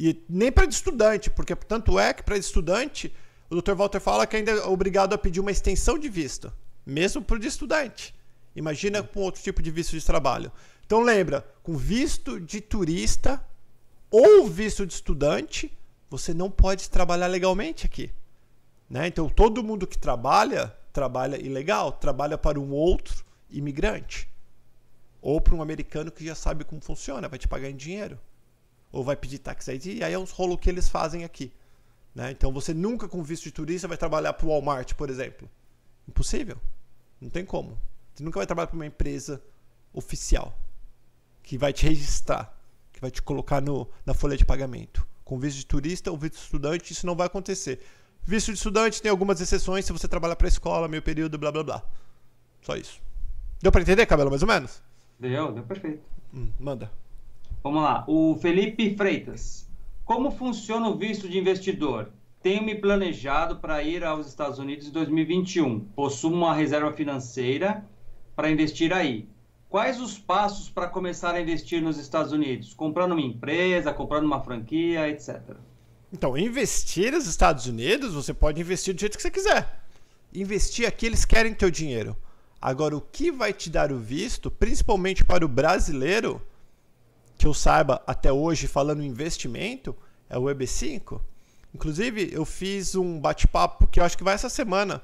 E 0.01 0.25
nem 0.29 0.53
para 0.53 0.65
estudante, 0.65 1.29
porque 1.29 1.57
tanto 1.57 1.99
é 1.99 2.15
que 2.15 2.23
para 2.23 2.39
estudante, 2.39 3.13
o 3.51 3.61
Dr. 3.61 3.75
Walter 3.75 4.01
fala 4.01 4.29
que 4.29 4.37
ainda 4.37 4.53
é 4.53 4.65
obrigado 4.65 5.13
a 5.13 5.19
pedir 5.19 5.41
uma 5.41 5.51
extensão 5.51 5.99
de 5.99 6.09
visto, 6.09 6.53
mesmo 6.87 7.21
para 7.21 7.37
o 7.37 7.45
estudante. 7.45 8.15
Imagina 8.55 9.03
com 9.03 9.23
outro 9.23 9.43
tipo 9.43 9.61
de 9.61 9.73
visto 9.73 9.99
de 9.99 10.07
trabalho. 10.07 10.53
Então 10.87 11.01
lembra, 11.01 11.45
com 11.65 11.77
visto 11.77 12.39
de 12.39 12.61
turista 12.61 13.45
ou 14.09 14.47
visto 14.47 14.87
de 14.87 14.93
estudante, 14.93 15.77
você 16.09 16.33
não 16.33 16.49
pode 16.49 16.89
trabalhar 16.89 17.27
legalmente 17.27 17.85
aqui. 17.85 18.13
Né? 18.89 19.09
Então 19.09 19.29
todo 19.29 19.65
mundo 19.65 19.85
que 19.85 19.99
trabalha, 19.99 20.73
trabalha 20.93 21.45
ilegal, 21.45 21.91
trabalha 21.91 22.39
para 22.39 22.61
um 22.61 22.71
outro 22.71 23.25
imigrante. 23.51 24.29
Ou 25.21 25.41
para 25.41 25.57
um 25.57 25.61
americano 25.61 26.13
que 26.13 26.25
já 26.25 26.37
sabe 26.37 26.63
como 26.63 26.81
funciona, 26.81 27.29
vai 27.29 27.37
te 27.37 27.49
pagar 27.49 27.69
em 27.69 27.75
dinheiro. 27.75 28.17
Ou 28.91 29.05
vai 29.05 29.17
pedir 29.17 29.39
tax 29.39 29.69
ID, 29.69 29.87
e 29.87 30.05
aí 30.05 30.13
é 30.13 30.19
uns 30.19 30.31
rolos 30.31 30.59
que 30.61 30.69
eles 30.69 30.89
fazem 30.89 31.25
aqui. 31.25 31.53
Né? 32.15 32.31
Então 32.31 32.53
você 32.53 32.73
nunca 32.73 33.07
com 33.07 33.23
visto 33.23 33.45
de 33.45 33.53
turista 33.53 33.87
vai 33.87 33.97
trabalhar 33.97 34.33
para 34.33 34.47
o 34.47 34.49
Walmart, 34.49 34.95
por 34.95 35.11
exemplo. 35.11 35.49
Impossível. 36.09 36.57
Não 37.21 37.29
tem 37.29 37.45
como. 37.45 37.79
Você 38.15 38.25
nunca 38.25 38.39
vai 38.39 38.47
trabalhar 38.47 38.67
para 38.67 38.77
uma 38.77 38.87
empresa 38.87 39.43
oficial 39.93 40.59
que 41.43 41.57
vai 41.57 41.73
te 41.73 41.87
registrar, 41.87 42.55
que 42.93 43.01
vai 43.01 43.11
te 43.11 43.23
colocar 43.23 43.61
no, 43.61 43.89
na 44.05 44.15
folha 44.15 44.37
de 44.37 44.45
pagamento. 44.45 45.07
Com 45.25 45.39
visto 45.39 45.59
de 45.59 45.67
turista 45.67 46.11
ou 46.11 46.17
visto 46.17 46.35
de 46.35 46.41
estudante, 46.41 46.93
isso 46.93 47.07
não 47.07 47.15
vai 47.15 47.27
acontecer. 47.27 47.81
Visto 48.23 48.53
de 48.53 48.59
estudante 48.59 49.01
tem 49.01 49.11
algumas 49.11 49.41
exceções 49.41 49.85
se 49.85 49.93
você 49.93 50.09
trabalha 50.09 50.37
para 50.37 50.49
escola, 50.49 50.89
meio 50.89 51.03
período, 51.03 51.39
blá 51.39 51.53
blá 51.53 51.63
blá. 51.63 51.83
Só 52.63 52.77
isso. 52.77 53.01
Deu 53.63 53.73
para 53.73 53.83
entender, 53.83 54.05
Cabelo, 54.07 54.31
mais 54.31 54.43
ou 54.43 54.49
menos? 54.49 54.83
Deu, 55.19 55.53
deu 55.53 55.63
perfeito. 55.63 56.03
Hum, 56.35 56.51
manda. 56.59 56.91
Vamos 57.63 57.83
lá. 57.83 58.05
O 58.07 58.37
Felipe 58.37 58.97
Freitas. 58.97 59.69
Como 60.05 60.31
funciona 60.31 60.89
o 60.89 60.97
visto 60.97 61.29
de 61.29 61.39
investidor? 61.39 62.11
Tenho 62.43 62.63
me 62.63 62.75
planejado 62.75 63.57
para 63.57 63.83
ir 63.83 64.05
aos 64.05 64.29
Estados 64.29 64.59
Unidos 64.59 64.87
em 64.87 64.91
2021. 64.91 65.81
Possuo 65.81 66.33
uma 66.33 66.55
reserva 66.55 66.93
financeira 66.93 67.85
para 68.37 68.51
investir 68.51 68.93
aí. 68.93 69.29
Quais 69.69 70.01
os 70.01 70.17
passos 70.19 70.71
para 70.71 70.87
começar 70.87 71.35
a 71.35 71.41
investir 71.41 71.83
nos 71.83 71.99
Estados 71.99 72.33
Unidos? 72.33 72.73
Comprando 72.73 73.13
uma 73.13 73.21
empresa, 73.21 73.93
comprando 73.93 74.25
uma 74.25 74.41
franquia, 74.41 75.09
etc. 75.09 75.57
Então, 76.13 76.39
investir 76.39 77.13
nos 77.13 77.27
Estados 77.27 77.67
Unidos, 77.67 78.15
você 78.15 78.33
pode 78.33 78.61
investir 78.61 78.95
do 78.95 79.01
jeito 79.01 79.17
que 79.17 79.23
você 79.23 79.31
quiser. 79.31 79.85
Investir 80.33 80.87
aqui, 80.87 81.05
eles 81.05 81.25
querem 81.25 81.53
teu 81.53 81.71
dinheiro. 81.71 82.17
Agora, 82.61 82.97
o 82.97 83.01
que 83.01 83.31
vai 83.31 83.53
te 83.53 83.69
dar 83.69 83.93
o 83.93 83.99
visto, 83.99 84.51
principalmente 84.51 85.23
para 85.23 85.45
o 85.45 85.49
brasileiro, 85.49 86.41
que 87.39 87.47
eu 87.47 87.55
saiba 87.55 88.03
até 88.05 88.33
hoje 88.33 88.67
falando 88.67 89.01
em 89.01 89.07
investimento, 89.07 89.97
é 90.29 90.37
o 90.37 90.43
EB5. 90.43 91.21
Inclusive, 91.73 92.31
eu 92.33 92.45
fiz 92.45 92.97
um 92.97 93.21
bate-papo 93.21 93.87
que 93.87 94.01
eu 94.01 94.05
acho 94.05 94.19
que 94.19 94.25
vai 94.25 94.35
essa 94.35 94.49
semana 94.49 95.01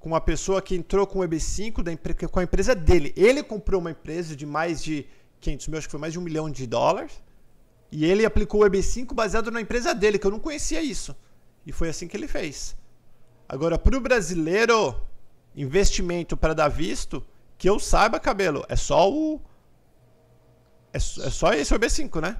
com 0.00 0.08
uma 0.08 0.20
pessoa 0.20 0.62
que 0.62 0.74
entrou 0.74 1.06
com 1.06 1.18
o 1.18 1.22
EB5 1.22 1.82
da, 1.82 2.28
com 2.28 2.40
a 2.40 2.42
empresa 2.42 2.74
dele. 2.74 3.12
Ele 3.14 3.42
comprou 3.42 3.80
uma 3.80 3.90
empresa 3.90 4.34
de 4.34 4.46
mais 4.46 4.82
de 4.82 5.06
500 5.40 5.68
mil, 5.68 5.78
acho 5.78 5.86
que 5.86 5.90
foi 5.90 6.00
mais 6.00 6.14
de 6.14 6.18
um 6.18 6.22
milhão 6.22 6.48
de 6.48 6.66
dólares. 6.66 7.22
E 7.92 8.04
ele 8.06 8.24
aplicou 8.24 8.62
o 8.62 8.64
EB5 8.64 9.12
baseado 9.12 9.50
na 9.50 9.60
empresa 9.60 9.94
dele, 9.94 10.18
que 10.18 10.26
eu 10.26 10.30
não 10.30 10.40
conhecia 10.40 10.82
isso. 10.82 11.14
E 11.66 11.72
foi 11.72 11.90
assim 11.90 12.08
que 12.08 12.16
ele 12.16 12.26
fez. 12.26 12.74
Agora, 13.46 13.78
para 13.78 13.96
o 13.96 14.00
brasileiro, 14.00 14.96
investimento 15.54 16.36
para 16.36 16.54
dar 16.54 16.68
visto, 16.68 17.24
que 17.58 17.68
eu 17.68 17.78
saiba, 17.78 18.18
cabelo, 18.18 18.64
é 18.68 18.76
só 18.76 19.10
o 19.10 19.40
é, 20.94 20.96
é 20.96 21.00
só 21.00 21.52
esse 21.52 21.74
o 21.74 21.78
EB5, 21.78 22.22
né? 22.22 22.38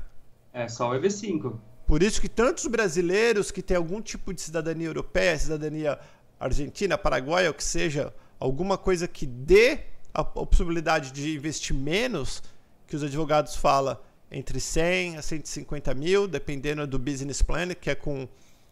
É 0.53 0.69
só 0.69 0.91
o 0.91 0.95
EB5. 0.95 1.59
Por 1.87 2.03
isso 2.03 2.21
que 2.21 2.29
tantos 2.29 2.67
brasileiros 2.67 3.51
que 3.51 3.61
têm 3.61 3.77
algum 3.77 4.01
tipo 4.01 4.33
de 4.33 4.41
cidadania 4.41 4.87
europeia, 4.87 5.39
cidadania 5.39 5.99
argentina, 6.39 6.97
paraguaia, 6.97 7.49
ou 7.49 7.55
que 7.55 7.65
seja, 7.65 8.15
alguma 8.39 8.79
coisa 8.79 9.07
que 9.07 9.27
dê 9.27 9.81
a 10.13 10.25
possibilidade 10.25 11.11
de 11.13 11.37
investir 11.37 11.75
menos, 11.77 12.43
que 12.87 12.95
os 12.95 13.03
advogados 13.03 13.57
falam 13.57 13.99
entre 14.31 14.61
100 14.61 15.19
a 15.19 15.23
150 15.23 15.93
mil, 15.95 16.29
dependendo 16.29 16.87
do 16.87 16.99
business 16.99 17.43
plan, 17.43 17.69
que 17.75 17.91
é 17.91 17.95
com, 17.95 18.29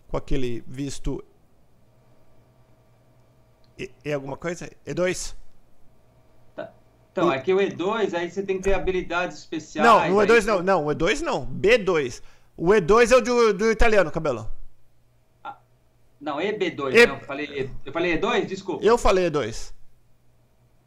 com 0.08 0.16
aquele 0.16 0.62
visto 0.66 1.22
e, 3.78 3.90
e 4.04 4.12
alguma 4.12 4.36
coisa? 4.36 4.70
E2? 4.86 5.34
Então, 7.12 7.28
o... 7.28 7.32
é 7.32 7.38
que 7.38 7.52
o 7.52 7.58
E2, 7.58 8.14
aí 8.14 8.30
você 8.30 8.42
tem 8.42 8.56
que 8.56 8.62
ter 8.62 8.74
habilidades 8.74 9.38
especiais. 9.38 9.86
Não, 9.86 10.08
no 10.08 10.16
E2 10.16 10.38
aí... 10.38 10.44
não, 10.46 10.62
não, 10.62 10.86
o 10.86 10.88
E2 10.88 11.20
não, 11.20 11.46
B2. 11.46 12.22
O 12.56 12.68
E2 12.68 13.12
é 13.12 13.16
o 13.16 13.20
do, 13.20 13.52
do 13.52 13.70
italiano, 13.70 14.10
cabelo. 14.10 14.50
Ah, 15.44 15.56
não, 16.20 16.38
EB2, 16.38 16.94
e... 16.94 17.06
não, 17.06 17.16
eu 17.16 17.20
falei, 17.20 17.70
eu 17.84 17.92
falei 17.92 18.18
E2, 18.18 18.46
desculpa. 18.46 18.84
Eu 18.84 18.96
falei 18.96 19.30
E2. 19.30 19.72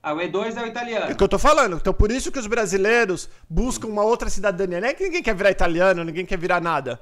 Ah, 0.02 0.14
o 0.14 0.18
E2 0.18 0.58
é 0.58 0.64
o 0.64 0.68
italiano. 0.68 1.06
É 1.12 1.14
o 1.14 1.16
que 1.16 1.24
eu 1.24 1.28
tô 1.28 1.40
falando. 1.40 1.78
Então, 1.78 1.94
por 1.94 2.12
isso 2.12 2.32
que 2.32 2.40
os 2.40 2.48
brasileiros 2.48 3.30
buscam 3.50 3.88
uma 3.88 4.04
outra 4.04 4.30
cidadania. 4.30 4.80
Não 4.80 4.88
é 4.88 4.94
que 4.94 5.04
ninguém 5.04 5.24
quer 5.24 5.36
virar 5.36 5.50
italiano, 5.52 6.04
ninguém 6.04 6.26
quer 6.26 6.38
virar 6.38 6.62
nada. 6.62 7.00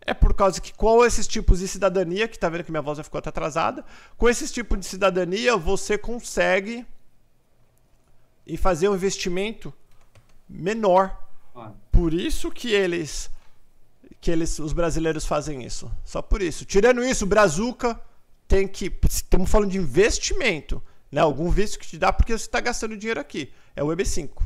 É 0.00 0.14
por 0.14 0.32
causa 0.34 0.60
que 0.60 0.72
com 0.72 1.04
esses 1.04 1.26
tipos 1.26 1.58
de 1.58 1.68
cidadania, 1.68 2.26
que 2.26 2.38
tá 2.38 2.48
vendo 2.48 2.64
que 2.64 2.70
minha 2.70 2.82
voz 2.82 2.98
já 2.98 3.04
ficou 3.04 3.18
até 3.18 3.28
atrasada, 3.28 3.84
com 4.16 4.28
esses 4.28 4.50
tipos 4.50 4.78
de 4.78 4.86
cidadania 4.86 5.56
você 5.56 5.98
consegue 5.98 6.86
e 8.50 8.56
fazer 8.56 8.88
um 8.88 8.94
investimento 8.94 9.72
menor. 10.48 11.16
Por 11.92 12.12
isso 12.12 12.50
que 12.50 12.72
eles 12.72 13.30
que 14.20 14.30
eles 14.30 14.58
os 14.58 14.72
brasileiros 14.72 15.24
fazem 15.24 15.64
isso. 15.64 15.90
Só 16.04 16.20
por 16.20 16.42
isso. 16.42 16.64
Tirando 16.64 17.02
isso, 17.02 17.24
o 17.24 17.28
Brazuca 17.28 17.98
tem 18.46 18.66
que 18.66 18.92
estamos 19.08 19.50
falando 19.50 19.70
de 19.70 19.78
investimento, 19.78 20.82
né? 21.10 21.20
Algum 21.20 21.48
visto 21.50 21.78
que 21.78 21.86
te 21.86 21.96
dá 21.96 22.12
porque 22.12 22.36
você 22.36 22.44
está 22.44 22.60
gastando 22.60 22.96
dinheiro 22.96 23.20
aqui. 23.20 23.52
É 23.74 23.82
o 23.82 23.86
EB5. 23.86 24.42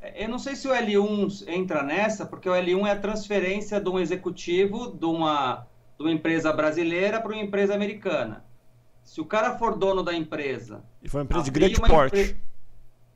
É, 0.00 0.24
eu 0.24 0.28
não 0.28 0.38
sei 0.38 0.56
se 0.56 0.66
o 0.68 0.72
L1 0.72 1.48
entra 1.48 1.82
nessa, 1.82 2.26
porque 2.26 2.48
o 2.48 2.52
L1 2.52 2.86
é 2.86 2.90
a 2.90 2.98
transferência 2.98 3.80
de 3.80 3.88
um 3.88 3.98
executivo 3.98 4.92
de 4.92 5.06
uma, 5.06 5.66
de 5.96 6.04
uma 6.04 6.12
empresa 6.12 6.52
brasileira 6.52 7.20
para 7.20 7.32
uma 7.32 7.42
empresa 7.42 7.74
americana. 7.74 8.44
Se 9.04 9.20
o 9.20 9.24
cara 9.24 9.56
for 9.56 9.76
dono 9.76 10.02
da 10.02 10.12
empresa. 10.12 10.84
E 11.02 11.08
foi 11.08 11.20
uma 11.20 11.24
empresa 11.24 11.44
de 11.44 11.50
grande 11.50 11.80
porte. 11.80 12.20
Empre... 12.20 12.48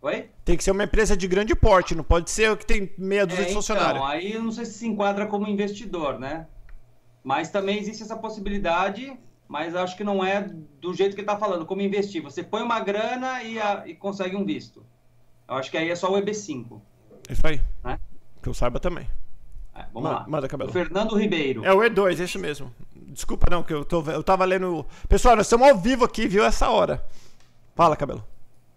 Oi? 0.02 0.28
Tem 0.44 0.56
que 0.56 0.64
ser 0.64 0.73
uma 0.73 0.82
empresa 0.82 1.16
de 1.16 1.28
grande 1.28 1.54
porte, 1.54 1.94
não 1.94 2.02
pode 2.02 2.28
ser 2.28 2.50
o 2.50 2.56
que 2.56 2.66
tem 2.66 2.92
meia 2.99 3.25
dúzia 3.25 3.44
é, 3.44 3.47
de 3.47 3.54
funcionários. 3.54 3.94
Então, 3.94 4.04
aí 4.04 4.32
eu 4.32 4.42
não 4.42 4.50
sei 4.50 4.64
se 4.64 4.75
se 4.75 4.88
enquadra 4.88 5.26
como 5.26 5.47
investidor, 5.47 6.18
né? 6.18 6.49
Mas 7.23 7.50
também 7.50 7.78
existe 7.78 8.02
essa 8.02 8.16
possibilidade, 8.16 9.16
mas 9.47 9.76
acho 9.76 9.97
que 9.97 10.02
não 10.02 10.25
é 10.25 10.50
do 10.80 10.92
jeito 10.92 11.14
que 11.14 11.21
ele 11.21 11.28
está 11.30 11.38
falando, 11.38 11.64
como 11.64 11.80
investir. 11.82 12.21
Você 12.21 12.42
põe 12.42 12.62
uma 12.62 12.80
grana 12.80 13.44
e, 13.44 13.61
a, 13.61 13.85
e, 13.87 13.94
consegue 13.94 14.35
um 14.35 14.44
visto. 14.44 14.85
Eu 15.49 15.54
acho 15.54 15.71
que 15.71 15.78
aí 15.78 15.88
é 15.88 15.94
só 15.94 16.12
o 16.12 16.21
EB5. 16.21 16.80
Isso 17.30 17.47
aí. 17.47 17.61
Né? 17.85 18.00
Que 18.42 18.49
eu 18.49 18.54
saiba 18.54 18.80
também. 18.80 19.09
É, 19.73 19.85
vamos 19.94 20.11
Ma 20.11 20.18
lá. 20.18 20.26
Manda, 20.28 20.49
cabelo. 20.49 20.71
O 20.71 20.73
Fernando 20.73 21.16
Ribeiro. 21.16 21.64
É 21.64 21.73
o 21.73 21.78
E2, 21.78 22.18
esse 22.18 22.38
mesmo. 22.38 22.75
Desculpa, 22.92 23.47
não, 23.49 23.62
que 23.62 23.73
eu, 23.73 23.85
tô, 23.85 24.02
eu 24.11 24.23
tava 24.25 24.44
lendo. 24.44 24.85
Pessoal, 25.09 25.37
nós 25.37 25.47
estamos 25.47 25.68
ao 25.68 25.78
vivo 25.78 26.04
aqui, 26.04 26.26
viu? 26.26 26.44
Essa 26.44 26.68
hora. 26.71 27.04
Fala, 27.76 27.94
cabelo. 27.94 28.31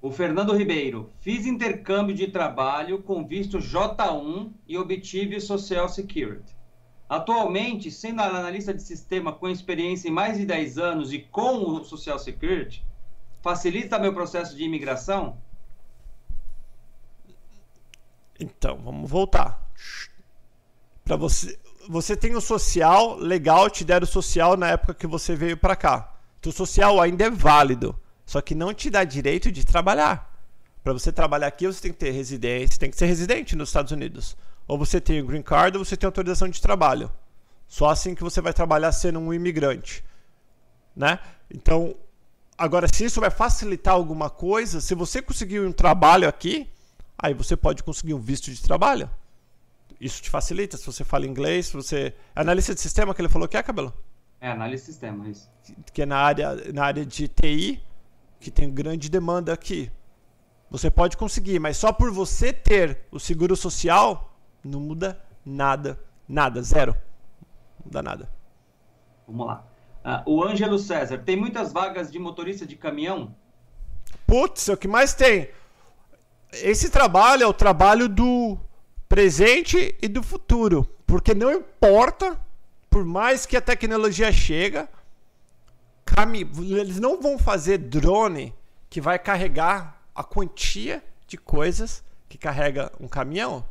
O 0.05 0.11
Fernando 0.11 0.55
Ribeiro. 0.55 1.11
Fiz 1.17 1.47
intercâmbio 1.47 2.13
de 2.13 2.27
trabalho 2.27 3.01
com 3.01 3.25
visto 3.25 3.57
J1 3.57 4.51
e 4.67 4.77
obtive 4.77 5.41
Social 5.41 5.89
Security. 5.89 6.55
Atualmente, 7.09 7.89
sendo 7.89 8.21
analista 8.21 8.71
de 8.71 8.83
sistema 8.83 9.33
com 9.33 9.49
experiência 9.49 10.07
em 10.07 10.11
mais 10.11 10.37
de 10.37 10.45
10 10.45 10.77
anos 10.77 11.11
e 11.11 11.17
com 11.17 11.57
o 11.57 11.83
Social 11.83 12.19
Security, 12.19 12.85
facilita 13.41 13.97
meu 13.97 14.13
processo 14.13 14.55
de 14.55 14.63
imigração? 14.63 15.39
Então, 18.39 18.77
vamos 18.77 19.09
voltar. 19.09 19.59
Para 21.03 21.15
você, 21.15 21.57
você 21.89 22.15
tem 22.15 22.35
o 22.35 22.41
social 22.41 23.15
legal, 23.15 23.71
te 23.71 23.83
deram 23.83 24.03
o 24.03 24.07
social 24.07 24.55
na 24.55 24.67
época 24.67 24.93
que 24.93 25.07
você 25.07 25.35
veio 25.35 25.57
para 25.57 25.75
cá. 25.75 26.15
Então, 26.39 26.51
o 26.51 26.53
social 26.53 27.01
ainda 27.01 27.25
é 27.25 27.31
válido. 27.31 27.99
Só 28.25 28.41
que 28.41 28.55
não 28.55 28.73
te 28.73 28.89
dá 28.89 29.03
direito 29.03 29.51
de 29.51 29.65
trabalhar. 29.65 30.33
Para 30.83 30.93
você 30.93 31.11
trabalhar 31.11 31.47
aqui, 31.47 31.65
você 31.67 31.81
tem 31.81 31.91
que 31.91 31.97
ter 31.97 32.11
residência, 32.11 32.79
tem 32.79 32.89
que 32.89 32.97
ser 32.97 33.05
residente 33.05 33.55
nos 33.55 33.69
Estados 33.69 33.91
Unidos. 33.91 34.35
Ou 34.67 34.77
você 34.77 34.99
tem 34.99 35.21
o 35.21 35.25
green 35.25 35.41
card 35.41 35.77
ou 35.77 35.85
você 35.85 35.95
tem 35.95 36.05
autorização 36.05 36.49
de 36.49 36.61
trabalho. 36.61 37.11
Só 37.67 37.89
assim 37.89 38.15
que 38.15 38.23
você 38.23 38.41
vai 38.41 38.53
trabalhar 38.53 38.91
sendo 38.91 39.19
um 39.19 39.33
imigrante, 39.33 40.03
né? 40.95 41.19
Então, 41.51 41.95
agora 42.57 42.87
se 42.87 43.05
isso 43.05 43.19
vai 43.19 43.29
facilitar 43.29 43.93
alguma 43.93 44.29
coisa, 44.29 44.79
se 44.81 44.93
você 44.93 45.21
conseguir 45.21 45.59
um 45.59 45.71
trabalho 45.71 46.27
aqui, 46.27 46.69
aí 47.17 47.33
você 47.33 47.55
pode 47.55 47.83
conseguir 47.83 48.13
um 48.13 48.19
visto 48.19 48.51
de 48.51 48.61
trabalho. 48.61 49.09
Isso 49.99 50.21
te 50.21 50.29
facilita, 50.29 50.77
se 50.77 50.85
você 50.85 51.03
fala 51.03 51.25
inglês, 51.25 51.67
se 51.67 51.73
você 51.73 52.13
analista 52.35 52.73
de 52.73 52.81
sistema 52.81 53.13
que 53.13 53.21
ele 53.21 53.29
falou 53.29 53.47
que 53.47 53.57
é, 53.57 53.63
cabelo? 53.63 53.93
É, 54.39 54.51
análise 54.51 54.85
de 54.85 54.91
sistema, 54.91 55.27
isso. 55.27 55.49
Que 55.93 56.03
é 56.03 56.05
na 56.05 56.17
área, 56.17 56.55
na 56.73 56.85
área 56.85 57.05
de 57.05 57.27
TI, 57.27 57.81
que 58.45 58.51
tem 58.51 58.71
grande 58.71 59.09
demanda 59.09 59.51
aqui. 59.51 59.91
Você 60.69 60.91
pode 60.91 61.17
conseguir, 61.17 61.57
mas 61.57 61.77
só 61.77 61.91
por 61.91 62.11
você 62.11 62.53
ter 62.53 62.99
o 63.11 63.19
seguro 63.19 63.55
social, 63.55 64.37
não 64.63 64.79
muda 64.79 65.19
nada. 65.43 65.99
Nada, 66.29 66.61
zero. 66.61 66.95
Não 67.79 67.85
muda 67.85 68.03
nada. 68.03 68.29
Vamos 69.27 69.47
lá. 69.47 69.65
Uh, 70.05 70.31
o 70.31 70.43
Ângelo 70.43 70.77
César, 70.77 71.17
tem 71.17 71.35
muitas 71.35 71.73
vagas 71.73 72.11
de 72.11 72.19
motorista 72.19 72.67
de 72.67 72.75
caminhão? 72.75 73.35
Putz, 74.27 74.69
é 74.69 74.73
o 74.73 74.77
que 74.77 74.87
mais 74.87 75.15
tem. 75.15 75.49
Esse 76.53 76.91
trabalho 76.91 77.41
é 77.41 77.47
o 77.47 77.53
trabalho 77.53 78.07
do 78.07 78.59
presente 79.09 79.97
e 79.99 80.07
do 80.07 80.21
futuro. 80.21 80.87
Porque 81.07 81.33
não 81.33 81.51
importa, 81.51 82.39
por 82.91 83.03
mais 83.03 83.47
que 83.47 83.57
a 83.57 83.61
tecnologia 83.61 84.31
chega, 84.31 84.87
eles 86.59 86.99
não 86.99 87.21
vão 87.21 87.37
fazer 87.37 87.77
drone 87.77 88.53
que 88.89 89.01
vai 89.01 89.19
carregar 89.19 90.01
a 90.13 90.23
quantia 90.23 91.03
de 91.27 91.37
coisas 91.37 92.03
que 92.29 92.37
carrega 92.37 92.91
um 92.99 93.07
caminhão. 93.07 93.65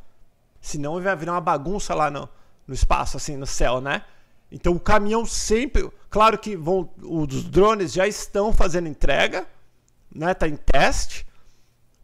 Senão 0.60 1.00
vai 1.00 1.16
virar 1.16 1.32
uma 1.32 1.40
bagunça 1.40 1.94
lá 1.94 2.10
no, 2.10 2.28
no 2.66 2.74
espaço, 2.74 3.16
assim, 3.16 3.36
no 3.36 3.46
céu, 3.46 3.80
né? 3.80 4.02
Então 4.50 4.74
o 4.74 4.80
caminhão 4.80 5.24
sempre. 5.26 5.90
Claro 6.10 6.38
que 6.38 6.56
vão, 6.56 6.88
os 7.02 7.44
drones 7.44 7.92
já 7.92 8.06
estão 8.06 8.52
fazendo 8.52 8.88
entrega, 8.88 9.46
né? 10.14 10.32
Tá 10.32 10.46
em 10.46 10.56
teste, 10.56 11.26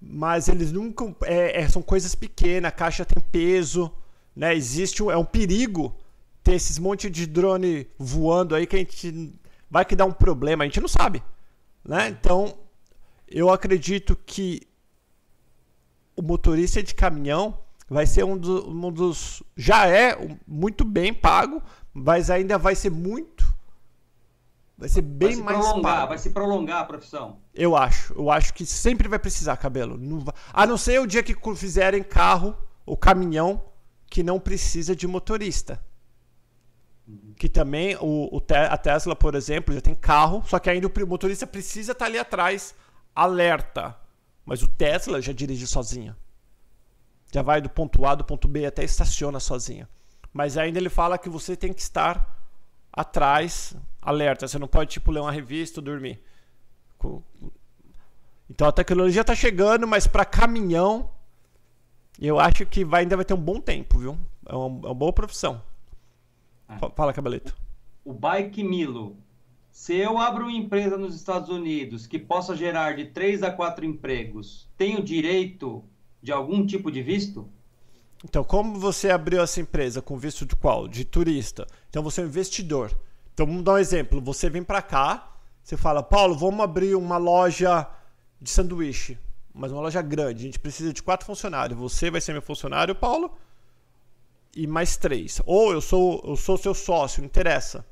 mas 0.00 0.48
eles 0.48 0.72
nunca. 0.72 1.04
É, 1.24 1.62
é, 1.62 1.68
são 1.68 1.82
coisas 1.82 2.14
pequenas, 2.14 2.70
a 2.70 2.72
caixa 2.72 3.04
tem 3.04 3.22
peso, 3.22 3.92
né? 4.34 4.54
Existe 4.54 5.02
é 5.02 5.16
um 5.16 5.24
perigo 5.24 5.94
ter 6.42 6.54
esses 6.54 6.78
monte 6.78 7.10
de 7.10 7.26
drone 7.26 7.86
voando 7.98 8.54
aí 8.54 8.66
que 8.66 8.76
a 8.76 8.78
gente 8.78 9.32
vai 9.70 9.84
que 9.84 9.94
dá 9.94 10.04
um 10.04 10.12
problema, 10.12 10.64
a 10.64 10.66
gente 10.66 10.80
não 10.80 10.88
sabe, 10.88 11.22
né? 11.84 12.08
Então 12.08 12.54
eu 13.28 13.50
acredito 13.50 14.16
que 14.26 14.62
o 16.16 16.22
motorista 16.22 16.82
de 16.82 16.94
caminhão 16.94 17.58
vai 17.88 18.06
ser 18.06 18.24
um, 18.24 18.36
do, 18.36 18.68
um 18.68 18.92
dos. 18.92 19.42
Já 19.56 19.86
é 19.86 20.16
muito 20.46 20.84
bem 20.84 21.14
pago, 21.14 21.62
mas 21.94 22.30
ainda 22.30 22.58
vai 22.58 22.74
ser 22.74 22.90
muito. 22.90 23.48
Vai 24.76 24.88
ser 24.88 25.02
bem 25.02 25.36
vai 25.36 25.44
mais 25.44 25.58
prolongar, 25.58 25.94
pago. 25.94 26.08
Vai 26.08 26.18
se 26.18 26.30
prolongar 26.30 26.80
a 26.82 26.84
profissão. 26.84 27.38
Eu 27.54 27.76
acho. 27.76 28.14
Eu 28.14 28.30
acho 28.30 28.54
que 28.54 28.64
sempre 28.64 29.08
vai 29.08 29.18
precisar 29.18 29.56
cabelo. 29.56 29.96
Não 29.96 30.20
vai, 30.20 30.34
a 30.52 30.66
não 30.66 30.76
ser 30.76 31.00
o 31.00 31.06
dia 31.06 31.22
que 31.22 31.36
fizerem 31.54 32.02
carro 32.02 32.56
ou 32.86 32.96
caminhão 32.96 33.62
que 34.08 34.22
não 34.22 34.40
precisa 34.40 34.96
de 34.96 35.06
motorista. 35.06 35.80
Que 37.36 37.48
também 37.48 37.96
o, 37.96 38.36
o, 38.36 38.42
a 38.70 38.76
Tesla, 38.76 39.16
por 39.16 39.34
exemplo, 39.34 39.74
já 39.74 39.80
tem 39.80 39.94
carro, 39.94 40.42
só 40.46 40.58
que 40.58 40.68
ainda 40.68 40.86
o 40.86 41.06
motorista 41.06 41.46
precisa 41.46 41.92
estar 41.92 42.06
ali 42.06 42.18
atrás 42.18 42.74
alerta. 43.14 43.96
Mas 44.44 44.62
o 44.62 44.68
Tesla 44.68 45.20
já 45.20 45.32
dirige 45.32 45.66
sozinho. 45.66 46.14
Já 47.32 47.42
vai 47.42 47.60
do 47.60 47.70
ponto 47.70 48.04
A 48.04 48.14
do 48.14 48.24
ponto 48.24 48.48
B 48.48 48.66
até 48.66 48.82
estaciona 48.82 49.38
sozinho. 49.38 49.86
Mas 50.32 50.56
ainda 50.56 50.78
ele 50.78 50.88
fala 50.88 51.18
que 51.18 51.28
você 51.28 51.56
tem 51.56 51.72
que 51.72 51.80
estar 51.80 52.36
atrás, 52.92 53.74
alerta. 54.00 54.46
Você 54.46 54.58
não 54.58 54.68
pode 54.68 54.90
tipo 54.90 55.10
ler 55.10 55.20
uma 55.20 55.32
revista 55.32 55.80
ou 55.80 55.84
dormir. 55.84 56.22
Então 58.48 58.66
a 58.66 58.72
tecnologia 58.72 59.20
está 59.20 59.34
chegando, 59.34 59.86
mas 59.86 60.06
para 60.06 60.24
caminhão 60.24 61.10
eu 62.20 62.38
acho 62.38 62.66
que 62.66 62.84
vai, 62.84 63.02
ainda 63.02 63.16
vai 63.16 63.24
ter 63.24 63.34
um 63.34 63.40
bom 63.40 63.60
tempo, 63.60 63.98
viu? 63.98 64.18
É 64.46 64.54
uma, 64.54 64.86
é 64.86 64.88
uma 64.88 64.94
boa 64.94 65.12
profissão. 65.12 65.62
É. 66.70 66.90
Fala, 66.94 67.12
Cabeleto. 67.12 67.54
O 68.04 68.12
Bike 68.12 68.62
Milo 68.62 69.16
se 69.70 69.94
eu 69.94 70.18
abro 70.18 70.44
uma 70.44 70.52
empresa 70.52 70.96
nos 70.96 71.14
Estados 71.14 71.48
Unidos 71.48 72.06
que 72.06 72.18
possa 72.18 72.56
gerar 72.56 72.96
de 72.96 73.06
3 73.06 73.42
a 73.42 73.50
4 73.50 73.84
empregos, 73.84 74.68
tenho 74.76 75.02
direito 75.02 75.84
de 76.20 76.32
algum 76.32 76.66
tipo 76.66 76.90
de 76.90 77.02
visto? 77.02 77.48
Então, 78.24 78.44
como 78.44 78.78
você 78.78 79.10
abriu 79.10 79.40
essa 79.40 79.60
empresa 79.60 80.02
com 80.02 80.18
visto 80.18 80.44
de 80.44 80.54
qual? 80.54 80.86
De 80.86 81.04
turista. 81.04 81.66
Então, 81.88 82.02
você 82.02 82.20
é 82.20 82.24
um 82.24 82.26
investidor. 82.26 82.92
Então, 83.32 83.46
vamos 83.46 83.62
dar 83.62 83.74
um 83.74 83.78
exemplo. 83.78 84.20
Você 84.20 84.50
vem 84.50 84.62
para 84.62 84.82
cá, 84.82 85.32
você 85.62 85.76
fala, 85.76 86.02
Paulo, 86.02 86.36
vamos 86.36 86.60
abrir 86.60 86.94
uma 86.94 87.16
loja 87.16 87.88
de 88.38 88.50
sanduíche, 88.50 89.16
mas 89.54 89.72
uma 89.72 89.80
loja 89.80 90.02
grande. 90.02 90.42
A 90.42 90.46
gente 90.46 90.58
precisa 90.58 90.92
de 90.92 91.02
quatro 91.02 91.24
funcionários. 91.24 91.78
Você 91.78 92.10
vai 92.10 92.20
ser 92.20 92.32
meu 92.32 92.42
funcionário, 92.42 92.94
Paulo, 92.94 93.34
e 94.54 94.66
mais 94.66 94.96
três. 94.96 95.40
Ou 95.46 95.72
eu 95.72 95.80
sou, 95.80 96.22
eu 96.26 96.36
sou 96.36 96.56
seu 96.56 96.74
sócio, 96.74 97.20
não 97.20 97.26
interessa 97.26 97.84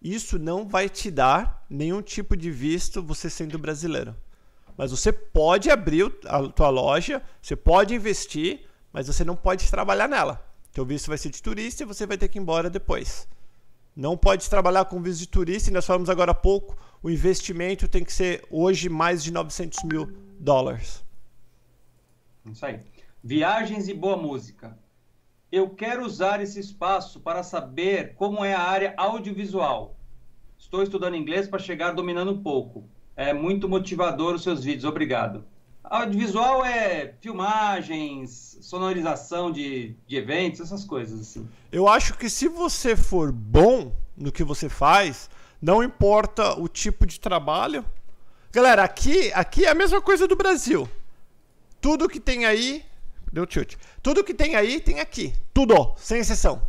isso 0.00 0.38
não 0.38 0.66
vai 0.66 0.88
te 0.88 1.10
dar 1.10 1.64
nenhum 1.68 2.00
tipo 2.00 2.36
de 2.36 2.50
visto 2.50 3.02
você 3.02 3.28
sendo 3.28 3.58
brasileiro. 3.58 4.16
Mas 4.76 4.90
você 4.90 5.12
pode 5.12 5.70
abrir 5.70 6.10
a 6.24 6.48
tua 6.48 6.70
loja, 6.70 7.22
você 7.42 7.54
pode 7.54 7.94
investir, 7.94 8.66
mas 8.92 9.08
você 9.08 9.24
não 9.24 9.36
pode 9.36 9.68
trabalhar 9.70 10.08
nela. 10.08 10.44
Teu 10.72 10.86
visto 10.86 11.08
vai 11.08 11.18
ser 11.18 11.28
de 11.28 11.42
turista 11.42 11.82
e 11.82 11.86
você 11.86 12.06
vai 12.06 12.16
ter 12.16 12.28
que 12.28 12.38
ir 12.38 12.40
embora 12.40 12.70
depois. 12.70 13.28
Não 13.94 14.16
pode 14.16 14.48
trabalhar 14.48 14.86
com 14.86 15.02
visto 15.02 15.20
de 15.20 15.28
turista, 15.28 15.68
e 15.68 15.72
nós 15.72 15.84
falamos 15.84 16.08
agora 16.08 16.30
há 16.30 16.34
pouco, 16.34 16.78
o 17.02 17.10
investimento 17.10 17.88
tem 17.88 18.04
que 18.04 18.12
ser 18.12 18.42
hoje 18.50 18.88
mais 18.88 19.22
de 19.22 19.30
900 19.30 19.82
mil 19.84 20.10
dólares. 20.38 21.04
Isso 22.46 22.64
aí. 22.64 22.80
Viagens 23.22 23.88
e 23.88 23.92
boa 23.92 24.16
música 24.16 24.78
eu 25.52 25.68
quero 25.70 26.04
usar 26.04 26.40
esse 26.40 26.60
espaço 26.60 27.20
para 27.20 27.42
saber 27.42 28.14
como 28.14 28.44
é 28.44 28.54
a 28.54 28.62
área 28.62 28.94
audiovisual. 28.96 29.96
Estou 30.56 30.82
estudando 30.82 31.16
inglês 31.16 31.48
para 31.48 31.58
chegar 31.58 31.92
dominando 31.92 32.30
um 32.30 32.42
pouco. 32.42 32.84
É 33.16 33.32
muito 33.32 33.68
motivador 33.68 34.34
os 34.34 34.42
seus 34.42 34.62
vídeos, 34.62 34.84
obrigado. 34.84 35.44
Audiovisual 35.82 36.64
é 36.64 37.14
filmagens, 37.20 38.58
sonorização 38.60 39.50
de, 39.50 39.96
de 40.06 40.16
eventos, 40.16 40.60
essas 40.60 40.84
coisas 40.84 41.20
assim. 41.20 41.48
Eu 41.72 41.88
acho 41.88 42.16
que 42.16 42.30
se 42.30 42.46
você 42.46 42.94
for 42.94 43.32
bom 43.32 43.92
no 44.16 44.30
que 44.30 44.44
você 44.44 44.68
faz, 44.68 45.28
não 45.60 45.82
importa 45.82 46.58
o 46.60 46.68
tipo 46.68 47.04
de 47.04 47.18
trabalho. 47.18 47.84
Galera, 48.52 48.84
aqui, 48.84 49.32
aqui 49.32 49.64
é 49.64 49.70
a 49.70 49.74
mesma 49.74 50.00
coisa 50.00 50.28
do 50.28 50.36
Brasil. 50.36 50.88
Tudo 51.80 52.08
que 52.08 52.20
tem 52.20 52.44
aí 52.44 52.84
Deu 53.32 53.46
chute. 53.48 53.78
Tudo 54.02 54.24
que 54.24 54.34
tem 54.34 54.56
aí, 54.56 54.80
tem 54.80 55.00
aqui. 55.00 55.34
Tudo, 55.54 55.94
sem 55.96 56.20
exceção. 56.20 56.62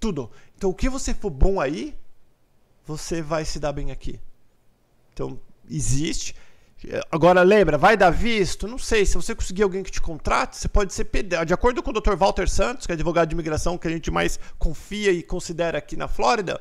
Tudo. 0.00 0.30
Então, 0.56 0.70
o 0.70 0.74
que 0.74 0.88
você 0.88 1.12
for 1.12 1.30
bom 1.30 1.60
aí, 1.60 1.94
você 2.86 3.20
vai 3.20 3.44
se 3.44 3.58
dar 3.58 3.72
bem 3.72 3.90
aqui. 3.90 4.20
Então, 5.12 5.38
existe. 5.68 6.34
Agora, 7.10 7.42
lembra, 7.42 7.78
vai 7.78 7.96
dar 7.96 8.10
visto? 8.10 8.68
Não 8.68 8.78
sei. 8.78 9.04
Se 9.04 9.16
você 9.16 9.34
conseguir 9.34 9.62
alguém 9.62 9.82
que 9.82 9.90
te 9.90 10.00
contrate, 10.00 10.56
você 10.56 10.68
pode 10.68 10.92
ser 10.92 11.06
pedreiro. 11.06 11.44
De 11.44 11.54
acordo 11.54 11.82
com 11.82 11.90
o 11.90 11.92
Dr. 11.92 12.14
Walter 12.16 12.48
Santos, 12.48 12.86
que 12.86 12.92
é 12.92 12.94
advogado 12.94 13.28
de 13.28 13.34
imigração 13.34 13.78
que 13.78 13.88
a 13.88 13.90
gente 13.90 14.10
mais 14.10 14.38
confia 14.58 15.10
e 15.10 15.22
considera 15.22 15.78
aqui 15.78 15.96
na 15.96 16.06
Flórida, 16.06 16.60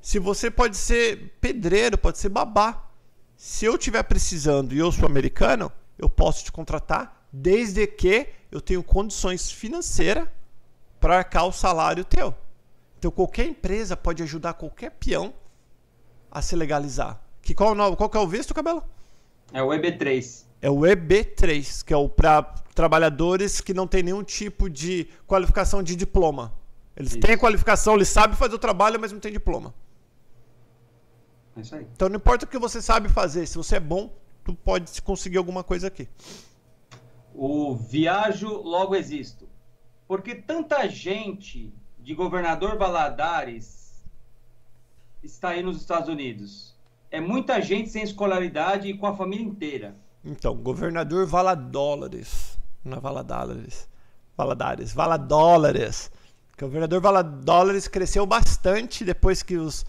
se 0.00 0.18
você 0.18 0.50
pode 0.50 0.76
ser 0.76 1.34
pedreiro, 1.40 1.98
pode 1.98 2.18
ser 2.18 2.28
babá. 2.28 2.88
Se 3.36 3.64
eu 3.64 3.74
estiver 3.74 4.02
precisando 4.04 4.74
e 4.74 4.78
eu 4.78 4.90
sou 4.90 5.06
americano, 5.06 5.70
eu 5.98 6.08
posso 6.08 6.44
te 6.44 6.52
contratar, 6.52 7.21
desde 7.32 7.86
que 7.86 8.28
eu 8.50 8.60
tenho 8.60 8.82
condições 8.82 9.50
financeiras 9.50 10.28
para 11.00 11.18
arcar 11.18 11.46
o 11.46 11.52
salário 11.52 12.04
teu. 12.04 12.34
Então 12.98 13.10
qualquer 13.10 13.46
empresa 13.46 13.96
pode 13.96 14.22
ajudar 14.22 14.54
qualquer 14.54 14.90
peão 14.90 15.32
a 16.30 16.42
se 16.42 16.54
legalizar. 16.54 17.20
Que 17.40 17.54
qual, 17.54 17.74
qual 17.96 18.10
que 18.10 18.16
é 18.16 18.20
o 18.20 18.28
visto, 18.28 18.54
Cabelo? 18.54 18.84
É 19.52 19.62
o 19.62 19.68
EB3. 19.68 20.44
É 20.60 20.70
o 20.70 20.80
EB3, 20.80 21.84
que 21.84 21.92
é 21.92 21.96
o 21.96 22.08
para 22.08 22.42
trabalhadores 22.74 23.60
que 23.60 23.74
não 23.74 23.86
tem 23.86 24.02
nenhum 24.02 24.22
tipo 24.22 24.70
de 24.70 25.08
qualificação 25.26 25.82
de 25.82 25.96
diploma. 25.96 26.54
Eles 26.96 27.12
Isso. 27.12 27.20
têm 27.20 27.34
a 27.34 27.38
qualificação, 27.38 27.94
eles 27.94 28.08
sabem 28.08 28.36
fazer 28.36 28.54
o 28.54 28.58
trabalho, 28.58 29.00
mas 29.00 29.10
não 29.10 29.18
têm 29.18 29.32
diploma. 29.32 29.74
É 31.56 31.60
isso 31.60 31.74
aí. 31.74 31.86
Então 31.94 32.08
não 32.08 32.16
importa 32.16 32.44
o 32.44 32.48
que 32.48 32.58
você 32.58 32.80
sabe 32.80 33.08
fazer, 33.08 33.46
se 33.46 33.56
você 33.56 33.76
é 33.76 33.80
bom, 33.80 34.14
tu 34.44 34.54
pode 34.54 35.02
conseguir 35.02 35.38
alguma 35.38 35.64
coisa 35.64 35.88
aqui 35.88 36.08
o 37.34 37.74
viajo, 37.74 38.48
logo 38.62 38.94
existo. 38.94 39.48
Porque 40.06 40.34
tanta 40.34 40.88
gente 40.88 41.72
de 41.98 42.14
governador 42.14 42.76
Valadares 42.76 44.02
está 45.22 45.50
aí 45.50 45.62
nos 45.62 45.80
Estados 45.80 46.08
Unidos. 46.08 46.74
É 47.10 47.20
muita 47.20 47.60
gente 47.60 47.90
sem 47.90 48.02
escolaridade 48.02 48.88
e 48.88 48.96
com 48.96 49.06
a 49.06 49.16
família 49.16 49.44
inteira. 49.44 49.96
Então, 50.24 50.56
governador 50.56 51.26
Valadólares. 51.26 52.58
Não 52.84 52.98
é 52.98 53.00
Valadares. 53.00 53.88
Valadares. 54.36 54.92
Valadólares. 54.92 56.10
Governador 56.58 57.00
Valadólares 57.00 57.88
cresceu 57.88 58.24
bastante 58.24 59.04
depois 59.04 59.42
que 59.42 59.56
os, 59.56 59.84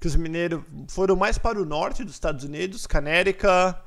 que 0.00 0.06
os 0.06 0.16
mineiros 0.16 0.62
foram 0.88 1.16
mais 1.16 1.38
para 1.38 1.60
o 1.60 1.64
norte 1.64 2.02
dos 2.02 2.14
Estados 2.14 2.44
Unidos, 2.44 2.86
Canérica, 2.86 3.80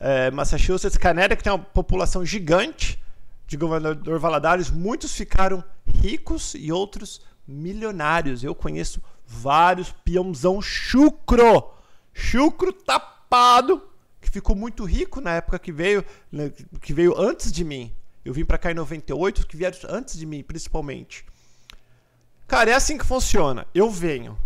é, 0.00 0.30
Massachusetts, 0.30 0.96
que 0.96 1.42
tem 1.42 1.52
uma 1.52 1.58
população 1.58 2.24
gigante 2.24 3.02
de 3.46 3.56
governador 3.56 4.18
Valadares, 4.18 4.70
muitos 4.70 5.14
ficaram 5.14 5.64
ricos 5.86 6.54
e 6.54 6.70
outros 6.70 7.20
milionários. 7.46 8.44
Eu 8.44 8.54
conheço 8.54 9.02
vários 9.26 9.90
peãozão 9.90 10.60
chucro, 10.60 11.70
chucro 12.12 12.72
tapado, 12.72 13.82
que 14.20 14.30
ficou 14.30 14.54
muito 14.54 14.84
rico 14.84 15.20
na 15.20 15.34
época 15.34 15.58
que 15.58 15.72
veio, 15.72 16.04
né, 16.30 16.52
que 16.80 16.92
veio 16.92 17.18
antes 17.18 17.50
de 17.50 17.64
mim. 17.64 17.92
Eu 18.24 18.34
vim 18.34 18.44
para 18.44 18.58
cá 18.58 18.70
em 18.70 18.74
98, 18.74 19.46
que 19.46 19.56
vieram 19.56 19.78
antes 19.88 20.18
de 20.18 20.26
mim, 20.26 20.42
principalmente. 20.42 21.24
Cara, 22.46 22.70
é 22.70 22.74
assim 22.74 22.98
que 22.98 23.06
funciona. 23.06 23.66
Eu 23.74 23.90
venho, 23.90 24.38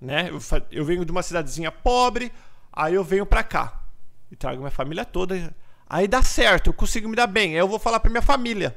né? 0.00 0.28
Eu, 0.28 0.38
eu 0.70 0.84
venho 0.84 1.04
de 1.04 1.10
uma 1.10 1.22
cidadezinha 1.22 1.72
pobre, 1.72 2.30
aí 2.70 2.94
eu 2.94 3.04
venho 3.04 3.24
para 3.24 3.42
cá 3.42 3.83
e 4.30 4.36
trago 4.36 4.58
minha 4.58 4.70
família 4.70 5.04
toda. 5.04 5.54
Aí 5.88 6.08
dá 6.08 6.22
certo, 6.22 6.68
eu 6.68 6.74
consigo 6.74 7.08
me 7.08 7.16
dar 7.16 7.26
bem. 7.26 7.52
Aí 7.52 7.58
eu 7.58 7.68
vou 7.68 7.78
falar 7.78 8.00
para 8.00 8.10
minha 8.10 8.22
família. 8.22 8.76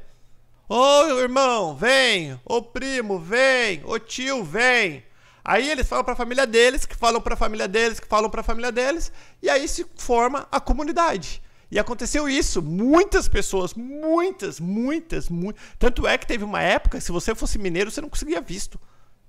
Ô 0.69 1.19
irmão, 1.19 1.75
vem. 1.75 2.39
Ô 2.43 2.61
primo, 2.61 3.19
vem. 3.19 3.81
Ô 3.85 3.97
tio, 3.97 4.43
vem. 4.43 5.03
Aí 5.43 5.69
eles 5.69 5.87
falam 5.87 6.03
para 6.03 6.13
a 6.13 6.17
família 6.17 6.45
deles, 6.45 6.85
que 6.85 6.93
falam 6.93 7.21
para 7.21 7.33
a 7.33 7.37
família 7.37 7.69
deles, 7.69 8.01
que 8.01 8.07
falam 8.07 8.29
para 8.29 8.41
a 8.41 8.43
família 8.43 8.69
deles, 8.69 9.13
e 9.41 9.49
aí 9.49 9.65
se 9.65 9.85
forma 9.95 10.45
a 10.51 10.59
comunidade. 10.59 11.41
E 11.71 11.79
aconteceu 11.79 12.27
isso. 12.27 12.61
Muitas 12.61 13.29
pessoas, 13.29 13.73
muitas, 13.73 14.59
muitas, 14.59 15.29
muitas. 15.29 15.61
Tanto 15.79 16.05
é 16.05 16.17
que 16.17 16.27
teve 16.27 16.43
uma 16.43 16.61
época, 16.61 16.99
se 16.99 17.13
você 17.13 17.33
fosse 17.33 17.57
mineiro, 17.57 17.89
você 17.89 18.01
não 18.01 18.09
conseguia 18.09 18.41
visto 18.41 18.77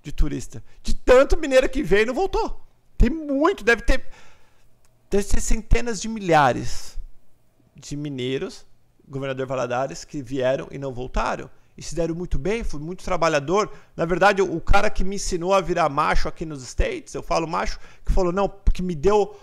de 0.03 0.11
turista. 0.11 0.63
De 0.83 0.93
tanto 0.93 1.37
mineiro 1.37 1.69
que 1.69 1.85
veio 1.85 2.03
e 2.03 2.07
não 2.07 2.15
voltou. 2.15 2.65
Tem 2.97 3.11
muito, 3.11 3.63
deve 3.63 3.83
ter. 3.83 4.05
Deve 5.11 5.25
ter 5.25 5.41
centenas 5.41 6.01
de 6.01 6.09
milhares 6.09 6.99
de 7.75 7.97
mineiros, 7.97 8.67
governador 9.09 9.47
Valadares, 9.47 10.05
que 10.05 10.23
vieram 10.23 10.69
e 10.71 10.79
não 10.79 10.93
voltaram 10.93 11.51
e 11.79 11.83
se 11.83 11.95
deram 11.95 12.13
muito 12.13 12.41
bem, 12.41 12.65
fui 12.65 12.81
muito 12.81 13.05
trabalhador. 13.05 13.71
Na 13.97 14.05
verdade, 14.05 14.43
o, 14.43 14.61
cara 14.61 14.91
que 14.91 15.05
me 15.05 15.15
ensinou 15.15 15.55
a 15.55 15.61
virar 15.61 15.89
macho 15.89 16.27
aqui 16.27 16.45
nos 16.45 16.61
States, 16.65 17.15
eu 17.15 17.23
falo 17.23 17.47
macho, 17.47 17.79
que 18.05 18.11
falou, 18.11 18.33
não, 18.33 18.53
que 18.75 18.83
me 18.83 18.97
deu. 18.97 19.39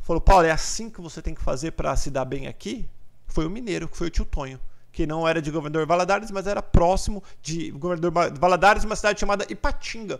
Falou, 0.00 0.20
Paulo, 0.20 0.46
é 0.46 0.50
assim 0.50 0.88
que 0.88 1.02
você 1.02 1.20
tem 1.20 1.34
que 1.34 1.42
fazer 1.42 1.72
para 1.72 1.94
se 1.94 2.10
dar 2.10 2.24
bem 2.24 2.46
aqui? 2.46 2.88
Foi 3.26 3.46
o 3.46 3.50
mineiro, 3.50 3.86
que 3.86 3.98
foi 3.98 4.06
o 4.06 4.10
tio 4.10 4.24
Tonho, 4.24 4.58
que 4.90 5.06
não 5.06 5.28
era 5.28 5.42
de 5.42 5.50
governador 5.50 5.86
Valadares, 5.86 6.30
mas 6.30 6.46
era 6.46 6.62
próximo 6.62 7.22
de 7.42 7.70
governador 7.72 8.12
Valadares, 8.40 8.84
uma 8.84 8.96
cidade 8.96 9.20
chamada 9.20 9.44
Ipatinga. 9.50 10.18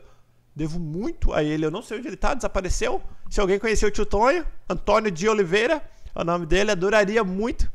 Devo 0.54 0.78
muito 0.78 1.32
a 1.32 1.42
ele, 1.42 1.66
eu 1.66 1.70
não 1.70 1.82
sei 1.82 1.98
onde 1.98 2.06
ele 2.06 2.14
está, 2.14 2.32
desapareceu. 2.32 3.02
Se 3.28 3.40
alguém 3.40 3.58
conheceu 3.58 3.88
o 3.88 3.92
tio 3.92 4.06
Tonho, 4.06 4.46
Antônio 4.68 5.10
de 5.10 5.28
Oliveira, 5.28 5.82
é 6.14 6.20
o 6.20 6.24
nome 6.24 6.46
dele, 6.46 6.70
adoraria 6.70 7.24
muito 7.24 7.70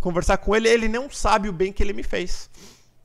conversar 0.00 0.36
com 0.38 0.54
ele. 0.54 0.68
Ele 0.68 0.88
não 0.88 1.08
sabe 1.08 1.48
o 1.48 1.52
bem 1.52 1.72
que 1.72 1.82
ele 1.82 1.92
me 1.92 2.02
fez. 2.02 2.50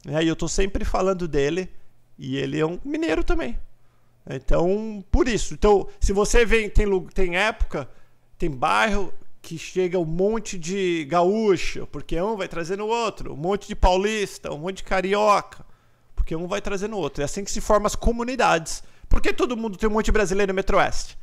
É, 0.08 0.24
e 0.24 0.28
eu 0.28 0.36
tô 0.36 0.48
sempre 0.48 0.84
falando 0.84 1.28
dele. 1.28 1.70
E 2.18 2.38
ele 2.38 2.60
é 2.60 2.66
um 2.66 2.80
mineiro 2.84 3.24
também. 3.24 3.58
Então, 4.30 5.04
por 5.12 5.28
isso. 5.28 5.54
Então, 5.54 5.88
se 6.00 6.12
você 6.12 6.44
vem, 6.44 6.70
tem, 6.70 6.86
tem 7.08 7.38
época, 7.38 7.90
tem 8.38 8.50
bairro 8.50 9.14
que 9.42 9.58
chega 9.58 9.98
um 9.98 10.06
monte 10.06 10.58
de 10.60 11.06
gaúcho, 11.06 11.88
porque 11.92 12.22
um 12.22 12.36
vai 12.36 12.48
trazendo 12.48 12.84
o 12.84 12.90
outro, 12.90 13.34
um 13.34 13.38
monte 13.38 13.68
de 13.68 13.76
paulista, 13.76 14.52
um 14.52 14.58
monte 14.58 14.78
de 14.78 14.84
carioca, 14.84 15.66
porque 16.14 16.36
um 16.36 16.48
vai 16.48 16.62
trazendo 16.62 16.96
o 16.96 17.00
outro. 17.00 17.22
É 17.22 17.26
assim 17.26 17.44
que 17.44 17.52
se 17.52 17.62
formam 17.62 17.88
as 17.88 17.96
comunidades. 17.96 18.84
Por 19.10 19.22
que 19.22 19.34
todo 19.34 19.58
mundo 19.58 19.78
tem 19.78 19.90
um 19.90 19.92
monte 19.92 20.06
de 20.06 20.12
brasileiro 20.12 20.54
no 20.54 20.56
Metro-Oeste? 20.56 21.18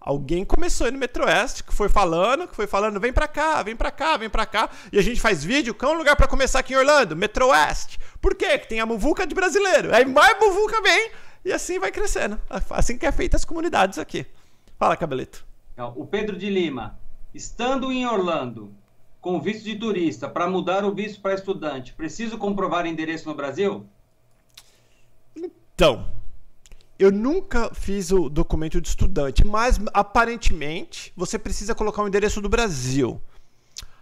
Alguém 0.00 0.44
começou 0.44 0.84
aí 0.84 0.92
no 0.92 0.98
Metro-Oeste, 0.98 1.64
que 1.64 1.74
foi 1.74 1.88
falando, 1.88 2.46
que 2.46 2.54
foi 2.54 2.66
falando, 2.66 3.00
vem 3.00 3.12
pra 3.12 3.26
cá, 3.26 3.62
vem 3.62 3.74
pra 3.74 3.90
cá, 3.90 4.16
vem 4.16 4.30
pra 4.30 4.46
cá. 4.46 4.70
E 4.92 4.98
a 4.98 5.02
gente 5.02 5.20
faz 5.20 5.42
vídeo, 5.42 5.74
qual 5.74 5.92
é 5.92 5.94
o 5.94 5.98
lugar 5.98 6.14
para 6.14 6.28
começar 6.28 6.58
aqui 6.58 6.74
em 6.74 6.76
Orlando? 6.76 7.16
Metro-Oeste. 7.16 7.98
Por 8.20 8.34
quê? 8.34 8.58
Que 8.58 8.68
tem 8.68 8.80
a 8.80 8.86
muvuca 8.86 9.26
de 9.26 9.34
brasileiro. 9.34 9.94
Aí 9.94 10.04
mais 10.04 10.38
muvuca 10.38 10.80
vem 10.82 11.10
e 11.44 11.52
assim 11.52 11.78
vai 11.78 11.90
crescendo. 11.90 12.38
Assim 12.70 12.96
que 12.96 13.06
é 13.06 13.12
feita 13.12 13.36
as 13.36 13.44
comunidades 13.44 13.98
aqui. 13.98 14.26
Fala, 14.78 14.96
Cabelito. 14.96 15.44
O 15.96 16.06
Pedro 16.06 16.36
de 16.36 16.48
Lima. 16.48 16.98
Estando 17.32 17.90
em 17.90 18.06
Orlando, 18.06 18.72
com 19.20 19.40
visto 19.40 19.64
de 19.64 19.74
turista, 19.76 20.28
para 20.28 20.46
mudar 20.46 20.84
o 20.84 20.94
visto 20.94 21.20
para 21.20 21.34
estudante, 21.34 21.92
preciso 21.94 22.38
comprovar 22.38 22.86
endereço 22.86 23.28
no 23.28 23.34
Brasil? 23.34 23.84
Então, 25.34 26.08
eu 26.98 27.10
nunca 27.10 27.74
fiz 27.74 28.10
o 28.12 28.28
documento 28.28 28.80
de 28.80 28.88
estudante, 28.88 29.46
mas 29.46 29.80
aparentemente 29.92 31.12
você 31.16 31.38
precisa 31.38 31.74
colocar 31.74 32.02
o 32.02 32.08
endereço 32.08 32.40
do 32.40 32.48
Brasil. 32.48 33.20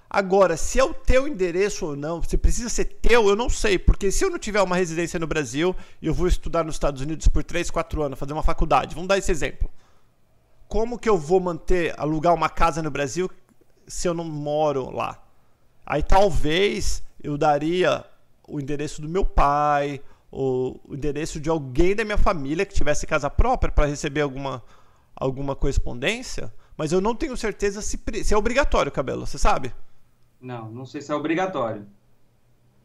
Agora, 0.09 0.59
se 0.59 0.79
é 0.79 0.85
o 0.85 0.93
teu 0.93 1.27
endereço 1.27 1.87
ou 1.87 1.97
não, 1.97 2.23
se 2.23 2.37
precisa 2.37 2.69
ser 2.69 2.85
teu, 2.85 3.29
eu 3.29 3.35
não 3.35 3.49
sei, 3.49 3.79
porque 3.79 4.11
se 4.11 4.23
eu 4.23 4.29
não 4.29 4.39
tiver 4.39 4.61
uma 4.61 4.77
residência 4.77 5.19
no 5.19 5.27
Brasil 5.27 5.75
e 6.03 6.07
eu 6.07 6.13
vou 6.13 6.29
estudar 6.29 6.63
nos 6.65 6.75
Estados 6.75 7.01
Unidos 7.01 7.29
por 7.29 7.43
3, 7.43 7.71
4 7.71 8.03
anos, 8.03 8.19
fazer 8.19 8.35
uma 8.35 8.43
faculdade, 8.43 8.95
vamos 8.95 9.09
dar 9.09 9.17
esse 9.17 9.33
exemplo. 9.33 9.71
Como 10.69 10.99
que 10.99 11.09
eu 11.09 11.17
vou 11.17 11.41
manter, 11.41 11.99
alugar 11.99 12.35
uma 12.35 12.51
casa 12.51 12.83
no 12.83 12.91
Brasil 12.91 13.31
se 13.87 14.07
eu 14.07 14.13
não 14.13 14.25
moro 14.25 14.91
lá? 14.91 15.23
Aí 15.87 16.03
talvez 16.03 17.03
eu 17.23 17.39
daria 17.39 18.05
o 18.47 18.61
endereço 18.61 19.01
do 19.01 19.09
meu 19.09 19.25
pai, 19.25 20.03
o, 20.33 20.81
endereço 20.89 21.39
de 21.39 21.51
alguém 21.51 21.95
da 21.95 22.05
minha 22.05 22.17
família 22.17 22.65
que 22.65 22.75
tivesse 22.75 23.07
casa 23.07 23.29
própria 23.29 23.71
para 23.71 23.85
receber 23.85 24.23
alguma, 24.23 24.65
alguma 25.15 25.55
correspondência, 25.55 26.53
mas 26.77 26.91
eu 26.91 27.03
não 27.03 27.15
tenho 27.15 27.37
certeza 27.37 27.83
se, 27.83 28.01
se 28.25 28.33
é 28.33 28.37
obrigatório, 28.37 28.91
cabelo, 28.91 29.27
você 29.27 29.39
sabe? 29.39 29.73
Não, 30.41 30.71
não 30.71 30.87
sei 30.87 31.03
se 31.03 31.13
é 31.13 31.15
obrigatório. 31.15 31.87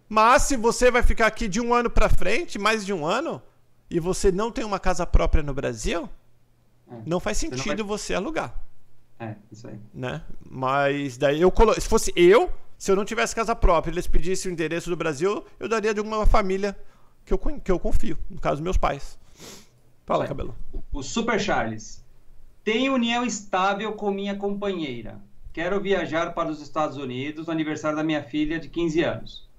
Mas 0.10 0.44
se 0.44 0.58
você 0.58 0.92
vai 0.92 1.02
ficar 1.02 1.28
aqui 1.28 1.48
de 1.48 1.62
um 1.62 1.74
ano 1.74 1.90
para 1.90 2.10
frente, 2.10 2.60
mais 2.60 2.86
de 2.86 2.94
um 2.94 3.06
ano, 3.06 3.42
e 3.90 4.00
você 4.00 4.32
não 4.32 4.52
tem 4.52 4.66
uma 4.66 4.80
casa 4.80 5.06
própria 5.06 5.42
no 5.42 5.54
Brasil, 5.54 6.10
é, 6.90 6.96
não 7.06 7.20
faz 7.20 7.38
sentido 7.38 7.64
você, 7.64 7.76
vai... 7.76 7.86
você, 7.86 8.14
alugar. 8.14 8.62
É, 9.20 9.36
isso 9.52 9.68
aí. 9.68 9.80
Né? 9.94 10.22
Mas 10.50 11.18
daí 11.18 11.42
eu 11.42 11.52
colo... 11.52 11.74
se 11.74 11.88
fosse 11.88 12.12
eu, 12.16 12.52
se 12.78 12.92
eu 12.92 12.96
não 12.96 13.04
tivesse 13.04 13.34
casa 13.34 13.56
própria, 13.56 13.92
eles 13.92 14.06
pedissem 14.06 14.52
o 14.52 14.54
endereço 14.54 14.90
do 14.90 14.96
Brasil, 14.96 15.44
eu 15.60 15.68
daria 15.68 15.94
de 15.94 16.00
uma 16.00 16.26
família 16.26 16.78
que 17.28 17.34
eu, 17.34 17.38
que 17.38 17.72
eu 17.72 17.78
confio, 17.78 18.18
no 18.30 18.40
caso, 18.40 18.63
meus 18.63 18.78
pais. 18.78 19.20
Fala, 20.06 20.22
Ué, 20.22 20.28
Cabelo. 20.30 20.56
O 20.94 21.04
Super 21.04 21.38
Charles. 21.38 22.02
Tenho 22.63 22.94
união 22.94 23.26
estável 23.26 23.92
com 23.94 24.10
minha 24.12 24.38
companheira. 24.38 25.22
Quero 25.52 25.82
viajar 25.82 26.34
para 26.34 26.50
os 26.50 26.62
Estados 26.62 26.96
Unidos 26.96 27.48
no 27.48 27.52
aniversário 27.52 27.98
da 27.98 28.04
minha 28.04 28.24
filha 28.24 28.58
de 28.58 28.70
15 28.70 29.04
anos. 29.04 29.50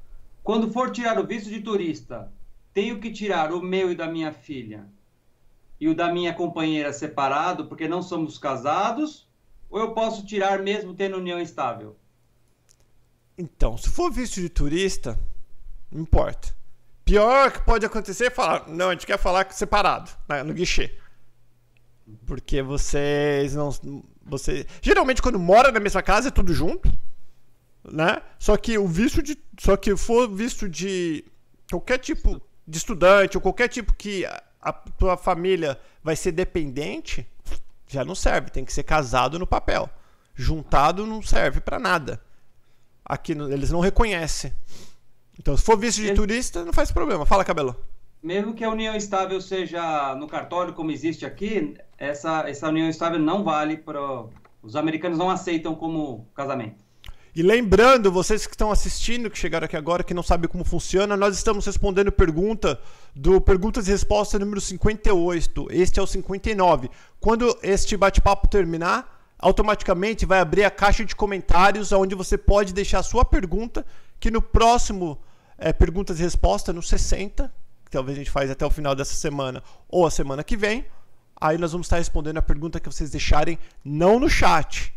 Quando 0.42 0.72
for 0.72 0.90
tirar 0.90 1.18
o 1.18 1.26
visto 1.26 1.50
de 1.50 1.60
turista, 1.60 2.32
tenho 2.72 2.98
que 3.00 3.12
tirar 3.12 3.52
o 3.52 3.60
meu 3.60 3.92
e 3.92 3.94
da 3.94 4.06
minha 4.06 4.32
filha 4.32 4.86
e 5.78 5.88
o 5.88 5.94
da 5.94 6.10
minha 6.10 6.32
companheira 6.32 6.90
separado, 6.90 7.66
porque 7.66 7.86
não 7.86 8.00
somos 8.00 8.38
casados? 8.38 9.28
Ou 9.68 9.78
eu 9.78 9.92
posso 9.92 10.24
tirar 10.24 10.62
mesmo 10.62 10.94
tendo 10.94 11.18
união 11.18 11.38
estável? 11.38 11.96
Então, 13.36 13.76
se 13.76 13.90
for 13.90 14.10
visto 14.10 14.40
de 14.40 14.48
turista, 14.48 15.18
não 15.92 16.00
importa. 16.00 16.57
Pior 17.08 17.50
que 17.50 17.62
pode 17.62 17.86
acontecer 17.86 18.26
é 18.26 18.30
falar, 18.30 18.68
não, 18.68 18.90
a 18.90 18.92
gente 18.92 19.06
quer 19.06 19.16
falar 19.16 19.50
separado, 19.50 20.10
né, 20.28 20.42
no 20.42 20.52
guichê. 20.52 20.94
Porque 22.26 22.60
vocês 22.60 23.54
não. 23.54 23.70
Você, 24.26 24.66
geralmente, 24.82 25.22
quando 25.22 25.38
mora 25.38 25.72
na 25.72 25.80
mesma 25.80 26.02
casa, 26.02 26.28
é 26.28 26.30
tudo 26.30 26.52
junto. 26.52 26.92
Né? 27.82 28.20
Só 28.38 28.58
que 28.58 28.76
o 28.76 28.86
visto 28.86 29.22
de. 29.22 29.38
Só 29.58 29.74
que 29.74 29.96
for 29.96 30.28
visto 30.28 30.68
de 30.68 31.24
qualquer 31.70 31.96
tipo 31.96 32.42
de 32.66 32.76
estudante, 32.76 33.38
ou 33.38 33.40
qualquer 33.40 33.68
tipo 33.68 33.94
que 33.94 34.26
a, 34.26 34.42
a 34.60 34.72
tua 34.72 35.16
família 35.16 35.80
vai 36.02 36.14
ser 36.14 36.32
dependente, 36.32 37.26
já 37.86 38.04
não 38.04 38.14
serve. 38.14 38.50
Tem 38.50 38.66
que 38.66 38.72
ser 38.72 38.82
casado 38.82 39.38
no 39.38 39.46
papel. 39.46 39.88
Juntado 40.34 41.06
não 41.06 41.22
serve 41.22 41.58
para 41.60 41.78
nada. 41.78 42.20
Aqui 43.02 43.32
eles 43.32 43.70
não 43.70 43.80
reconhecem. 43.80 44.52
Então, 45.38 45.56
se 45.56 45.62
for 45.62 45.78
visto 45.78 46.00
de 46.02 46.12
turista, 46.14 46.64
não 46.64 46.72
faz 46.72 46.90
problema. 46.90 47.24
Fala, 47.24 47.44
Cabelo. 47.44 47.76
Mesmo 48.22 48.52
que 48.54 48.64
a 48.64 48.70
união 48.70 48.96
estável 48.96 49.40
seja 49.40 50.14
no 50.16 50.26
cartório, 50.26 50.74
como 50.74 50.90
existe 50.90 51.24
aqui, 51.24 51.76
essa, 51.96 52.48
essa 52.48 52.68
união 52.68 52.88
estável 52.88 53.18
não 53.18 53.44
vale 53.44 53.76
para. 53.76 54.00
Os 54.60 54.74
americanos 54.74 55.18
não 55.18 55.30
aceitam 55.30 55.74
como 55.74 56.26
casamento. 56.34 56.88
E 57.34 57.42
lembrando, 57.42 58.10
vocês 58.10 58.44
que 58.44 58.54
estão 58.54 58.72
assistindo, 58.72 59.30
que 59.30 59.38
chegaram 59.38 59.66
aqui 59.66 59.76
agora, 59.76 60.02
que 60.02 60.12
não 60.12 60.24
sabem 60.24 60.50
como 60.50 60.64
funciona, 60.64 61.16
nós 61.16 61.36
estamos 61.36 61.64
respondendo 61.64 62.10
pergunta 62.10 62.80
do 63.14 63.40
Perguntas 63.40 63.86
e 63.86 63.92
Respostas 63.92 64.40
número 64.40 64.60
58. 64.60 65.68
Este 65.70 66.00
é 66.00 66.02
o 66.02 66.06
59. 66.06 66.90
Quando 67.20 67.56
este 67.62 67.96
bate-papo 67.96 68.48
terminar, 68.48 69.22
automaticamente 69.38 70.26
vai 70.26 70.40
abrir 70.40 70.64
a 70.64 70.70
caixa 70.70 71.04
de 71.04 71.14
comentários, 71.14 71.92
onde 71.92 72.16
você 72.16 72.36
pode 72.36 72.74
deixar 72.74 72.98
a 72.98 73.04
sua 73.04 73.24
pergunta, 73.24 73.86
que 74.18 74.32
no 74.32 74.42
próximo 74.42 75.20
é, 75.58 75.72
perguntas 75.72 76.20
e 76.20 76.22
respostas 76.22 76.74
no 76.74 76.82
60, 76.82 77.52
que 77.84 77.90
talvez 77.90 78.16
a 78.16 78.20
gente 78.20 78.30
faz 78.30 78.50
até 78.50 78.64
o 78.64 78.70
final 78.70 78.94
dessa 78.94 79.14
semana 79.14 79.62
ou 79.88 80.06
a 80.06 80.10
semana 80.10 80.44
que 80.44 80.56
vem. 80.56 80.86
Aí 81.40 81.58
nós 81.58 81.72
vamos 81.72 81.86
estar 81.86 81.96
respondendo 81.96 82.38
a 82.38 82.42
pergunta 82.42 82.80
que 82.80 82.90
vocês 82.90 83.10
deixarem 83.10 83.58
não 83.84 84.18
no 84.18 84.28
chat, 84.28 84.94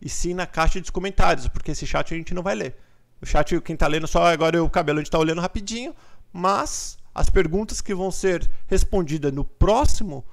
e 0.00 0.08
sim 0.08 0.34
na 0.34 0.46
caixa 0.46 0.80
de 0.80 0.92
comentários, 0.92 1.48
porque 1.48 1.70
esse 1.70 1.86
chat 1.86 2.12
a 2.12 2.16
gente 2.16 2.34
não 2.34 2.42
vai 2.42 2.54
ler. 2.54 2.76
O 3.20 3.26
chat, 3.26 3.58
quem 3.62 3.74
está 3.74 3.86
lendo 3.86 4.06
só 4.06 4.26
agora 4.26 4.58
é 4.58 4.60
o 4.60 4.68
cabelo, 4.68 4.98
a 4.98 5.00
gente 5.00 5.08
está 5.08 5.18
olhando 5.18 5.40
rapidinho, 5.40 5.94
mas 6.32 6.98
as 7.14 7.30
perguntas 7.30 7.80
que 7.80 7.94
vão 7.94 8.10
ser 8.10 8.50
respondidas 8.66 9.32
no 9.32 9.44
próximo 9.44 10.24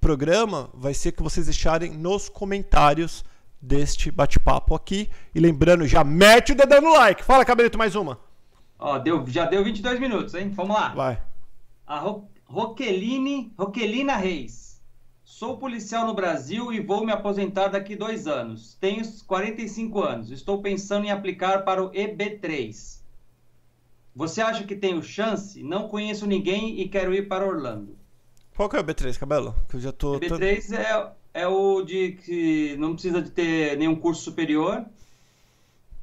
programa 0.00 0.68
vai 0.74 0.94
ser 0.94 1.12
que 1.12 1.22
vocês 1.22 1.46
deixarem 1.46 1.92
nos 1.92 2.28
comentários 2.28 3.24
deste 3.60 4.10
bate-papo 4.10 4.74
aqui. 4.74 5.08
E 5.32 5.38
lembrando, 5.38 5.86
já 5.86 6.02
mete 6.02 6.52
o 6.52 6.54
dedão 6.56 6.80
no 6.80 6.92
like. 6.94 7.22
Fala, 7.22 7.44
Cabelito, 7.44 7.78
mais 7.78 7.94
uma. 7.94 8.18
Ó, 8.84 8.98
deu, 8.98 9.24
já 9.28 9.44
deu 9.44 9.62
22 9.62 10.00
minutos, 10.00 10.34
hein? 10.34 10.50
Vamos 10.50 10.74
lá. 10.74 10.88
Vai. 10.88 11.22
A 11.86 12.00
Ro 12.00 12.28
Roqueline, 12.44 13.52
Roquelina 13.56 14.16
Reis. 14.16 14.82
Sou 15.22 15.56
policial 15.56 16.04
no 16.04 16.14
Brasil 16.14 16.72
e 16.72 16.80
vou 16.80 17.06
me 17.06 17.12
aposentar 17.12 17.68
daqui 17.68 17.94
dois 17.94 18.26
anos. 18.26 18.76
Tenho 18.80 19.00
45 19.24 20.02
anos. 20.02 20.30
Estou 20.32 20.60
pensando 20.60 21.06
em 21.06 21.12
aplicar 21.12 21.64
para 21.64 21.82
o 21.82 21.92
EB3. 21.92 23.00
Você 24.16 24.42
acha 24.42 24.64
que 24.64 24.74
tenho 24.74 25.00
chance? 25.00 25.62
Não 25.62 25.86
conheço 25.86 26.26
ninguém 26.26 26.80
e 26.80 26.88
quero 26.88 27.14
ir 27.14 27.28
para 27.28 27.46
Orlando. 27.46 27.96
Qual 28.56 28.68
que 28.68 28.76
é 28.76 28.80
o 28.80 28.84
EB3, 28.84 29.16
Cabelo? 29.16 29.54
Que 29.68 29.76
eu 29.76 29.80
já 29.80 29.92
tô... 29.92 30.18
EB3 30.18 30.76
é, 30.76 31.12
é 31.42 31.46
o 31.46 31.82
de 31.82 32.12
que 32.12 32.76
não 32.78 32.94
precisa 32.94 33.22
de 33.22 33.30
ter 33.30 33.78
nenhum 33.78 33.94
curso 33.94 34.22
superior. 34.22 34.84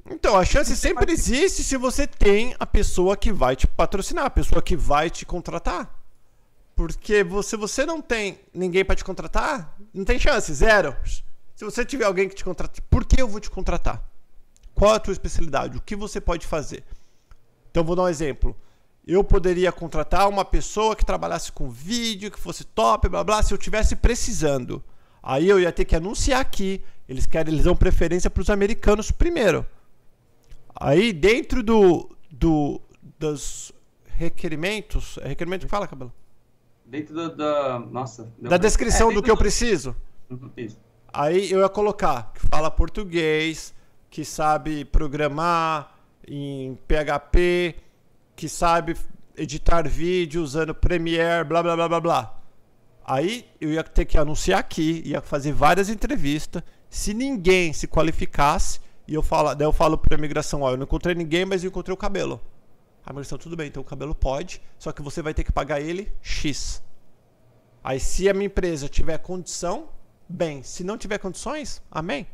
Então, 0.10 0.36
a 0.36 0.44
chance 0.44 0.76
sempre 0.76 1.12
existe 1.12 1.64
se 1.64 1.78
você 1.78 2.08
tem 2.08 2.56
a 2.60 2.66
pessoa 2.66 3.16
que 3.16 3.32
vai 3.32 3.56
te 3.56 3.68
patrocinar, 3.68 4.26
a 4.26 4.30
pessoa 4.30 4.62
que 4.62 4.76
vai 4.76 5.10
te 5.10 5.24
contratar. 5.24 5.94
Porque 6.76 7.24
se 7.44 7.56
você 7.56 7.86
não 7.86 8.02
tem 8.02 8.40
ninguém 8.54 8.84
para 8.84 8.96
te 8.96 9.04
contratar, 9.04 9.78
não 9.94 10.04
tem 10.04 10.18
chance, 10.18 10.52
zero. 10.54 10.96
Se 11.56 11.64
você 11.64 11.86
tiver 11.86 12.06
alguém 12.06 12.28
que 12.28 12.36
te 12.36 12.44
contrata, 12.44 12.82
por 12.90 13.06
que 13.06 13.22
eu 13.22 13.28
vou 13.28 13.40
te 13.40 13.50
contratar? 13.50 14.04
Qual 14.74 14.94
é 14.94 14.96
a 14.96 15.00
tua 15.00 15.12
especialidade? 15.12 15.78
O 15.78 15.82
que 15.82 15.96
você 15.96 16.20
pode 16.20 16.48
fazer? 16.48 16.84
Então, 17.70 17.84
vou 17.84 17.96
dar 17.96 18.04
um 18.04 18.08
exemplo. 18.08 18.56
Eu 19.06 19.24
poderia 19.24 19.72
contratar 19.72 20.28
uma 20.28 20.46
pessoa 20.46 20.96
que 20.96 21.06
trabalhasse 21.06 21.52
com 21.52 21.70
vídeo, 21.70 22.32
que 22.32 22.40
fosse 22.40 22.64
top, 22.64 23.10
blá 23.10 23.24
blá, 23.24 23.44
se 23.44 23.54
eu 23.54 23.58
tivesse 23.58 23.96
precisando. 23.96 24.84
Aí 25.22 25.48
eu 25.48 25.60
ia 25.60 25.72
ter 25.72 25.86
que 25.86 25.96
anunciar 25.96 26.40
aqui. 26.40 26.82
Eles 27.08 27.26
querem, 27.26 27.54
eles 27.54 27.66
dão 27.66 27.76
preferência 27.76 28.30
para 28.30 28.42
os 28.42 28.50
americanos 28.50 29.12
primeiro. 29.12 29.66
Aí 30.76 31.14
dentro 31.14 31.64
do, 31.64 32.10
do 32.32 32.82
dos 33.20 33.72
requerimentos, 34.06 35.18
é 35.22 35.28
requerimento 35.30 35.66
que 35.66 35.70
fala, 35.70 35.88
cabelo? 35.88 36.14
Dentro 36.86 37.14
do, 37.14 37.36
da, 37.36 37.80
nossa, 37.80 38.32
da 38.40 38.58
descrição 38.58 39.12
é, 39.12 39.14
do 39.14 39.22
que 39.22 39.30
eu 39.30 39.38
preciso. 39.38 39.96
Uhum, 40.30 40.50
isso. 40.58 40.80
Aí 41.12 41.52
eu 41.52 41.60
ia 41.60 41.70
colocar 41.70 42.32
que 42.34 42.42
fala 42.48 42.70
português, 42.70 43.74
que 44.10 44.26
sabe 44.26 44.86
programar 44.86 45.96
em 46.28 46.78
PHP, 46.88 47.76
que 48.36 48.48
sabe 48.48 48.96
editar 49.38 49.88
vídeo 49.88 50.42
usando 50.42 50.74
Premiere, 50.74 51.44
blá 51.44 51.64
blá 51.64 51.76
blá 51.76 51.88
blá 51.88 52.00
blá. 52.00 52.40
Aí 53.06 53.46
eu 53.60 53.72
ia 53.72 53.84
ter 53.84 54.06
que 54.06 54.18
anunciar 54.18 54.60
aqui, 54.60 55.02
ia 55.06 55.22
fazer 55.22 55.52
várias 55.52 55.90
entrevistas. 55.90 56.62
Se 56.90 57.14
ninguém 57.14 57.74
se 57.74 57.88
qualificasse, 57.88 58.80
e 59.10 59.14
eu 59.16 59.24
falo, 59.24 59.56
daí 59.56 59.66
eu 59.66 59.74
falo 59.74 59.98
para 59.98 60.16
a 60.16 60.20
imigração, 60.20 60.62
ó, 60.62 60.70
eu 60.70 60.78
não 60.78 60.84
encontrei 60.84 61.16
ninguém, 61.16 61.44
mas 61.44 61.64
eu 61.64 61.70
encontrei 61.70 61.92
o 61.92 61.98
cabelo. 61.98 62.40
A 63.04 63.10
imigração, 63.10 63.40
tudo 63.40 63.56
bem, 63.56 63.68
então 63.68 63.82
o 63.82 63.86
cabelo 63.86 64.14
pode, 64.14 64.62
só 64.78 64.92
que 64.92 65.02
você 65.02 65.20
vai 65.22 65.34
ter 65.34 65.44
que 65.44 65.52
pagar 65.52 65.82
ele 65.82 66.14
X. 66.22 66.84
Aí 67.84 68.00
se 68.00 68.30
a 68.30 68.34
minha 68.36 68.46
empresa 68.46 68.88
tiver 68.88 69.18
condição, 69.18 69.90
bem. 70.30 70.62
Se 70.62 70.84
não 70.84 70.96
tiver 70.96 71.18
condições, 71.18 71.82
amém. 71.90 72.28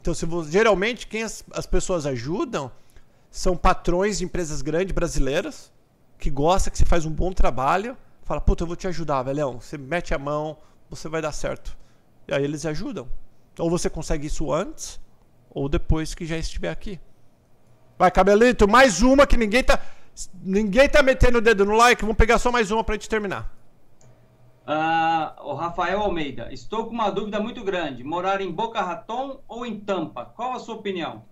Então, 0.00 0.12
se 0.12 0.26
você, 0.26 0.50
geralmente, 0.50 1.06
quem 1.06 1.22
as, 1.22 1.44
as 1.52 1.66
pessoas 1.66 2.04
ajudam 2.04 2.68
são 3.30 3.56
patrões 3.56 4.18
de 4.18 4.24
empresas 4.24 4.60
grandes 4.60 4.92
brasileiras 4.92 5.72
que 6.18 6.30
gosta 6.30 6.68
que 6.68 6.78
você 6.78 6.84
faz 6.84 7.04
um 7.04 7.12
bom 7.12 7.32
trabalho. 7.32 7.96
Fala, 8.24 8.40
puta, 8.40 8.64
eu 8.64 8.66
vou 8.66 8.74
te 8.74 8.88
ajudar, 8.88 9.22
velhão. 9.22 9.60
Você 9.60 9.78
mete 9.78 10.12
a 10.12 10.18
mão, 10.18 10.56
você 10.90 11.08
vai 11.08 11.22
dar 11.22 11.30
certo. 11.30 11.76
E 12.26 12.34
aí 12.34 12.42
eles 12.42 12.66
ajudam. 12.66 13.08
Ou 13.56 13.70
você 13.70 13.88
consegue 13.88 14.26
isso 14.26 14.52
antes, 14.52 15.00
ou 15.50 15.68
depois 15.68 16.14
que 16.14 16.24
já 16.24 16.36
estiver 16.36 16.70
aqui. 16.70 17.00
Vai, 17.98 18.10
cabelito, 18.10 18.68
mais 18.68 19.02
uma 19.02 19.26
que 19.26 19.36
ninguém 19.36 19.64
tá. 19.64 19.80
Ninguém 20.42 20.88
tá 20.88 21.02
metendo 21.02 21.38
o 21.38 21.40
dedo 21.40 21.64
no 21.64 21.76
like. 21.76 22.02
Vamos 22.02 22.16
pegar 22.16 22.38
só 22.38 22.50
mais 22.50 22.70
uma 22.70 22.82
pra 22.82 22.94
gente 22.94 23.08
terminar. 23.08 23.54
Uh, 24.66 25.48
o 25.48 25.54
Rafael 25.54 26.00
Almeida, 26.00 26.52
estou 26.52 26.86
com 26.86 26.90
uma 26.90 27.10
dúvida 27.10 27.40
muito 27.40 27.64
grande. 27.64 28.04
Morar 28.04 28.40
em 28.40 28.50
Boca 28.50 28.82
Raton 28.82 29.40
ou 29.48 29.64
em 29.64 29.80
Tampa? 29.80 30.26
Qual 30.26 30.52
a 30.52 30.58
sua 30.58 30.74
opinião? 30.74 31.24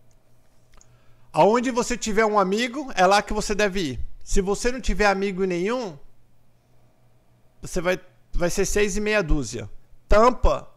Aonde 1.33 1.71
você 1.71 1.97
tiver 1.99 2.25
um 2.25 2.39
amigo, 2.39 2.91
é 2.95 3.07
lá 3.07 3.21
que 3.21 3.33
você 3.33 3.55
deve 3.55 3.81
ir. 3.81 4.01
Se 4.25 4.41
você 4.41 4.73
não 4.73 4.81
tiver 4.81 5.07
amigo 5.07 5.45
nenhum, 5.45 5.99
você 7.61 7.81
vai, 7.81 8.01
vai 8.33 8.49
ser 8.49 8.65
seis 8.65 8.97
e 8.97 9.01
meia 9.01 9.23
dúzia. 9.23 9.69
Tampa 10.09 10.69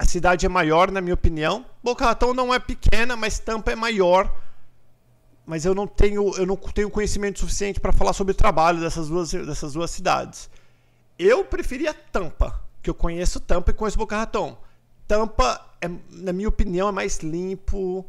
a 0.00 0.06
cidade 0.06 0.46
é 0.46 0.48
maior, 0.48 0.90
na 0.90 1.02
minha 1.02 1.12
opinião. 1.12 1.66
Boca 1.82 2.04
Raton 2.04 2.34
não 2.34 2.52
é 2.52 2.58
pequena, 2.58 3.16
mas 3.16 3.38
Tampa 3.38 3.72
é 3.72 3.76
maior. 3.76 4.34
Mas 5.46 5.64
eu 5.64 5.74
não 5.74 5.86
tenho, 5.86 6.34
eu 6.36 6.46
não 6.46 6.56
tenho 6.56 6.90
conhecimento 6.90 7.40
suficiente 7.40 7.80
para 7.80 7.92
falar 7.92 8.12
sobre 8.12 8.32
o 8.32 8.36
trabalho 8.36 8.80
dessas 8.80 9.08
duas, 9.08 9.32
dessas 9.32 9.72
duas 9.72 9.90
cidades. 9.90 10.50
Eu 11.18 11.44
preferia 11.44 11.92
Tampa, 11.92 12.62
que 12.82 12.88
eu 12.88 12.94
conheço 12.94 13.40
Tampa 13.40 13.70
e 13.70 13.74
conheço 13.74 13.98
Boca 13.98 14.16
Raton. 14.16 14.56
Tampa, 15.08 15.60
é, 15.80 15.88
na 16.10 16.32
minha 16.32 16.48
opinião, 16.48 16.88
é 16.88 16.92
mais 16.92 17.18
limpo. 17.18 18.08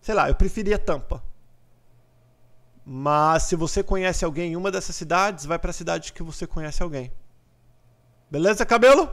Sei 0.00 0.14
lá, 0.14 0.28
eu 0.28 0.34
preferia 0.34 0.78
Tampa. 0.78 1.22
Mas 2.84 3.44
se 3.44 3.56
você 3.56 3.82
conhece 3.82 4.24
alguém 4.24 4.52
em 4.52 4.56
uma 4.56 4.70
dessas 4.70 4.94
cidades, 4.96 5.44
vai 5.44 5.58
para 5.58 5.70
a 5.70 5.74
cidade 5.74 6.12
que 6.12 6.22
você 6.22 6.46
conhece 6.46 6.82
alguém. 6.82 7.12
Beleza, 8.30 8.66
cabelo? 8.66 9.08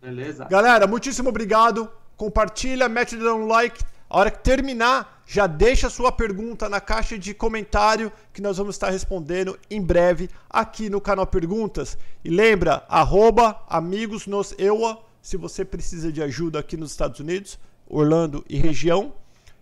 Beleza. 0.00 0.44
Galera, 0.44 0.86
muitíssimo 0.86 1.28
obrigado. 1.28 1.90
Compartilha, 2.18 2.88
mete 2.88 3.16
o 3.16 3.36
um 3.36 3.46
like. 3.46 3.82
A 4.10 4.18
hora 4.18 4.30
que 4.30 4.40
terminar, 4.40 5.22
já 5.24 5.46
deixa 5.46 5.88
sua 5.88 6.10
pergunta 6.10 6.68
na 6.68 6.80
caixa 6.80 7.16
de 7.16 7.32
comentário 7.32 8.10
que 8.32 8.42
nós 8.42 8.56
vamos 8.56 8.74
estar 8.74 8.90
respondendo 8.90 9.58
em 9.70 9.80
breve 9.80 10.28
aqui 10.50 10.90
no 10.90 11.00
canal 11.00 11.26
Perguntas. 11.26 11.96
E 12.24 12.28
lembra, 12.28 12.84
arroba 12.88 13.62
amigos 13.68 14.26
nos 14.26 14.54
EUA, 14.58 14.98
se 15.22 15.36
você 15.36 15.64
precisa 15.64 16.10
de 16.10 16.22
ajuda 16.22 16.58
aqui 16.58 16.76
nos 16.76 16.90
Estados 16.90 17.20
Unidos, 17.20 17.58
Orlando 17.86 18.44
e 18.48 18.58
região. 18.58 19.12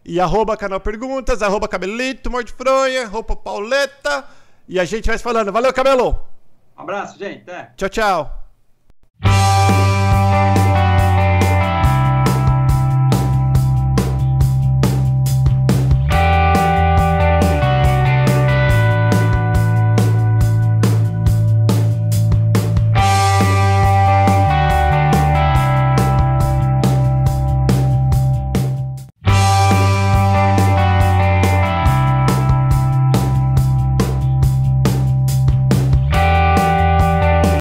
E 0.05 0.19
arroba 0.19 0.57
canal 0.57 0.81
Perguntas, 0.81 1.43
arroba 1.43 1.69
cabelito, 1.69 2.31
morte 2.31 2.53
fronha, 2.53 3.07
roupa 3.07 3.37
pauleta. 3.37 4.25
E 4.67 4.81
a 4.81 4.85
gente 4.85 5.09
vai 5.09 5.19
se 5.19 5.25
falando. 5.25 5.53
Valeu, 5.53 5.73
cabelo! 5.75 6.17
Um 6.79 6.83
abraço, 6.83 7.19
gente. 7.19 7.45
Tchau, 7.77 7.89
tchau. 7.89 8.47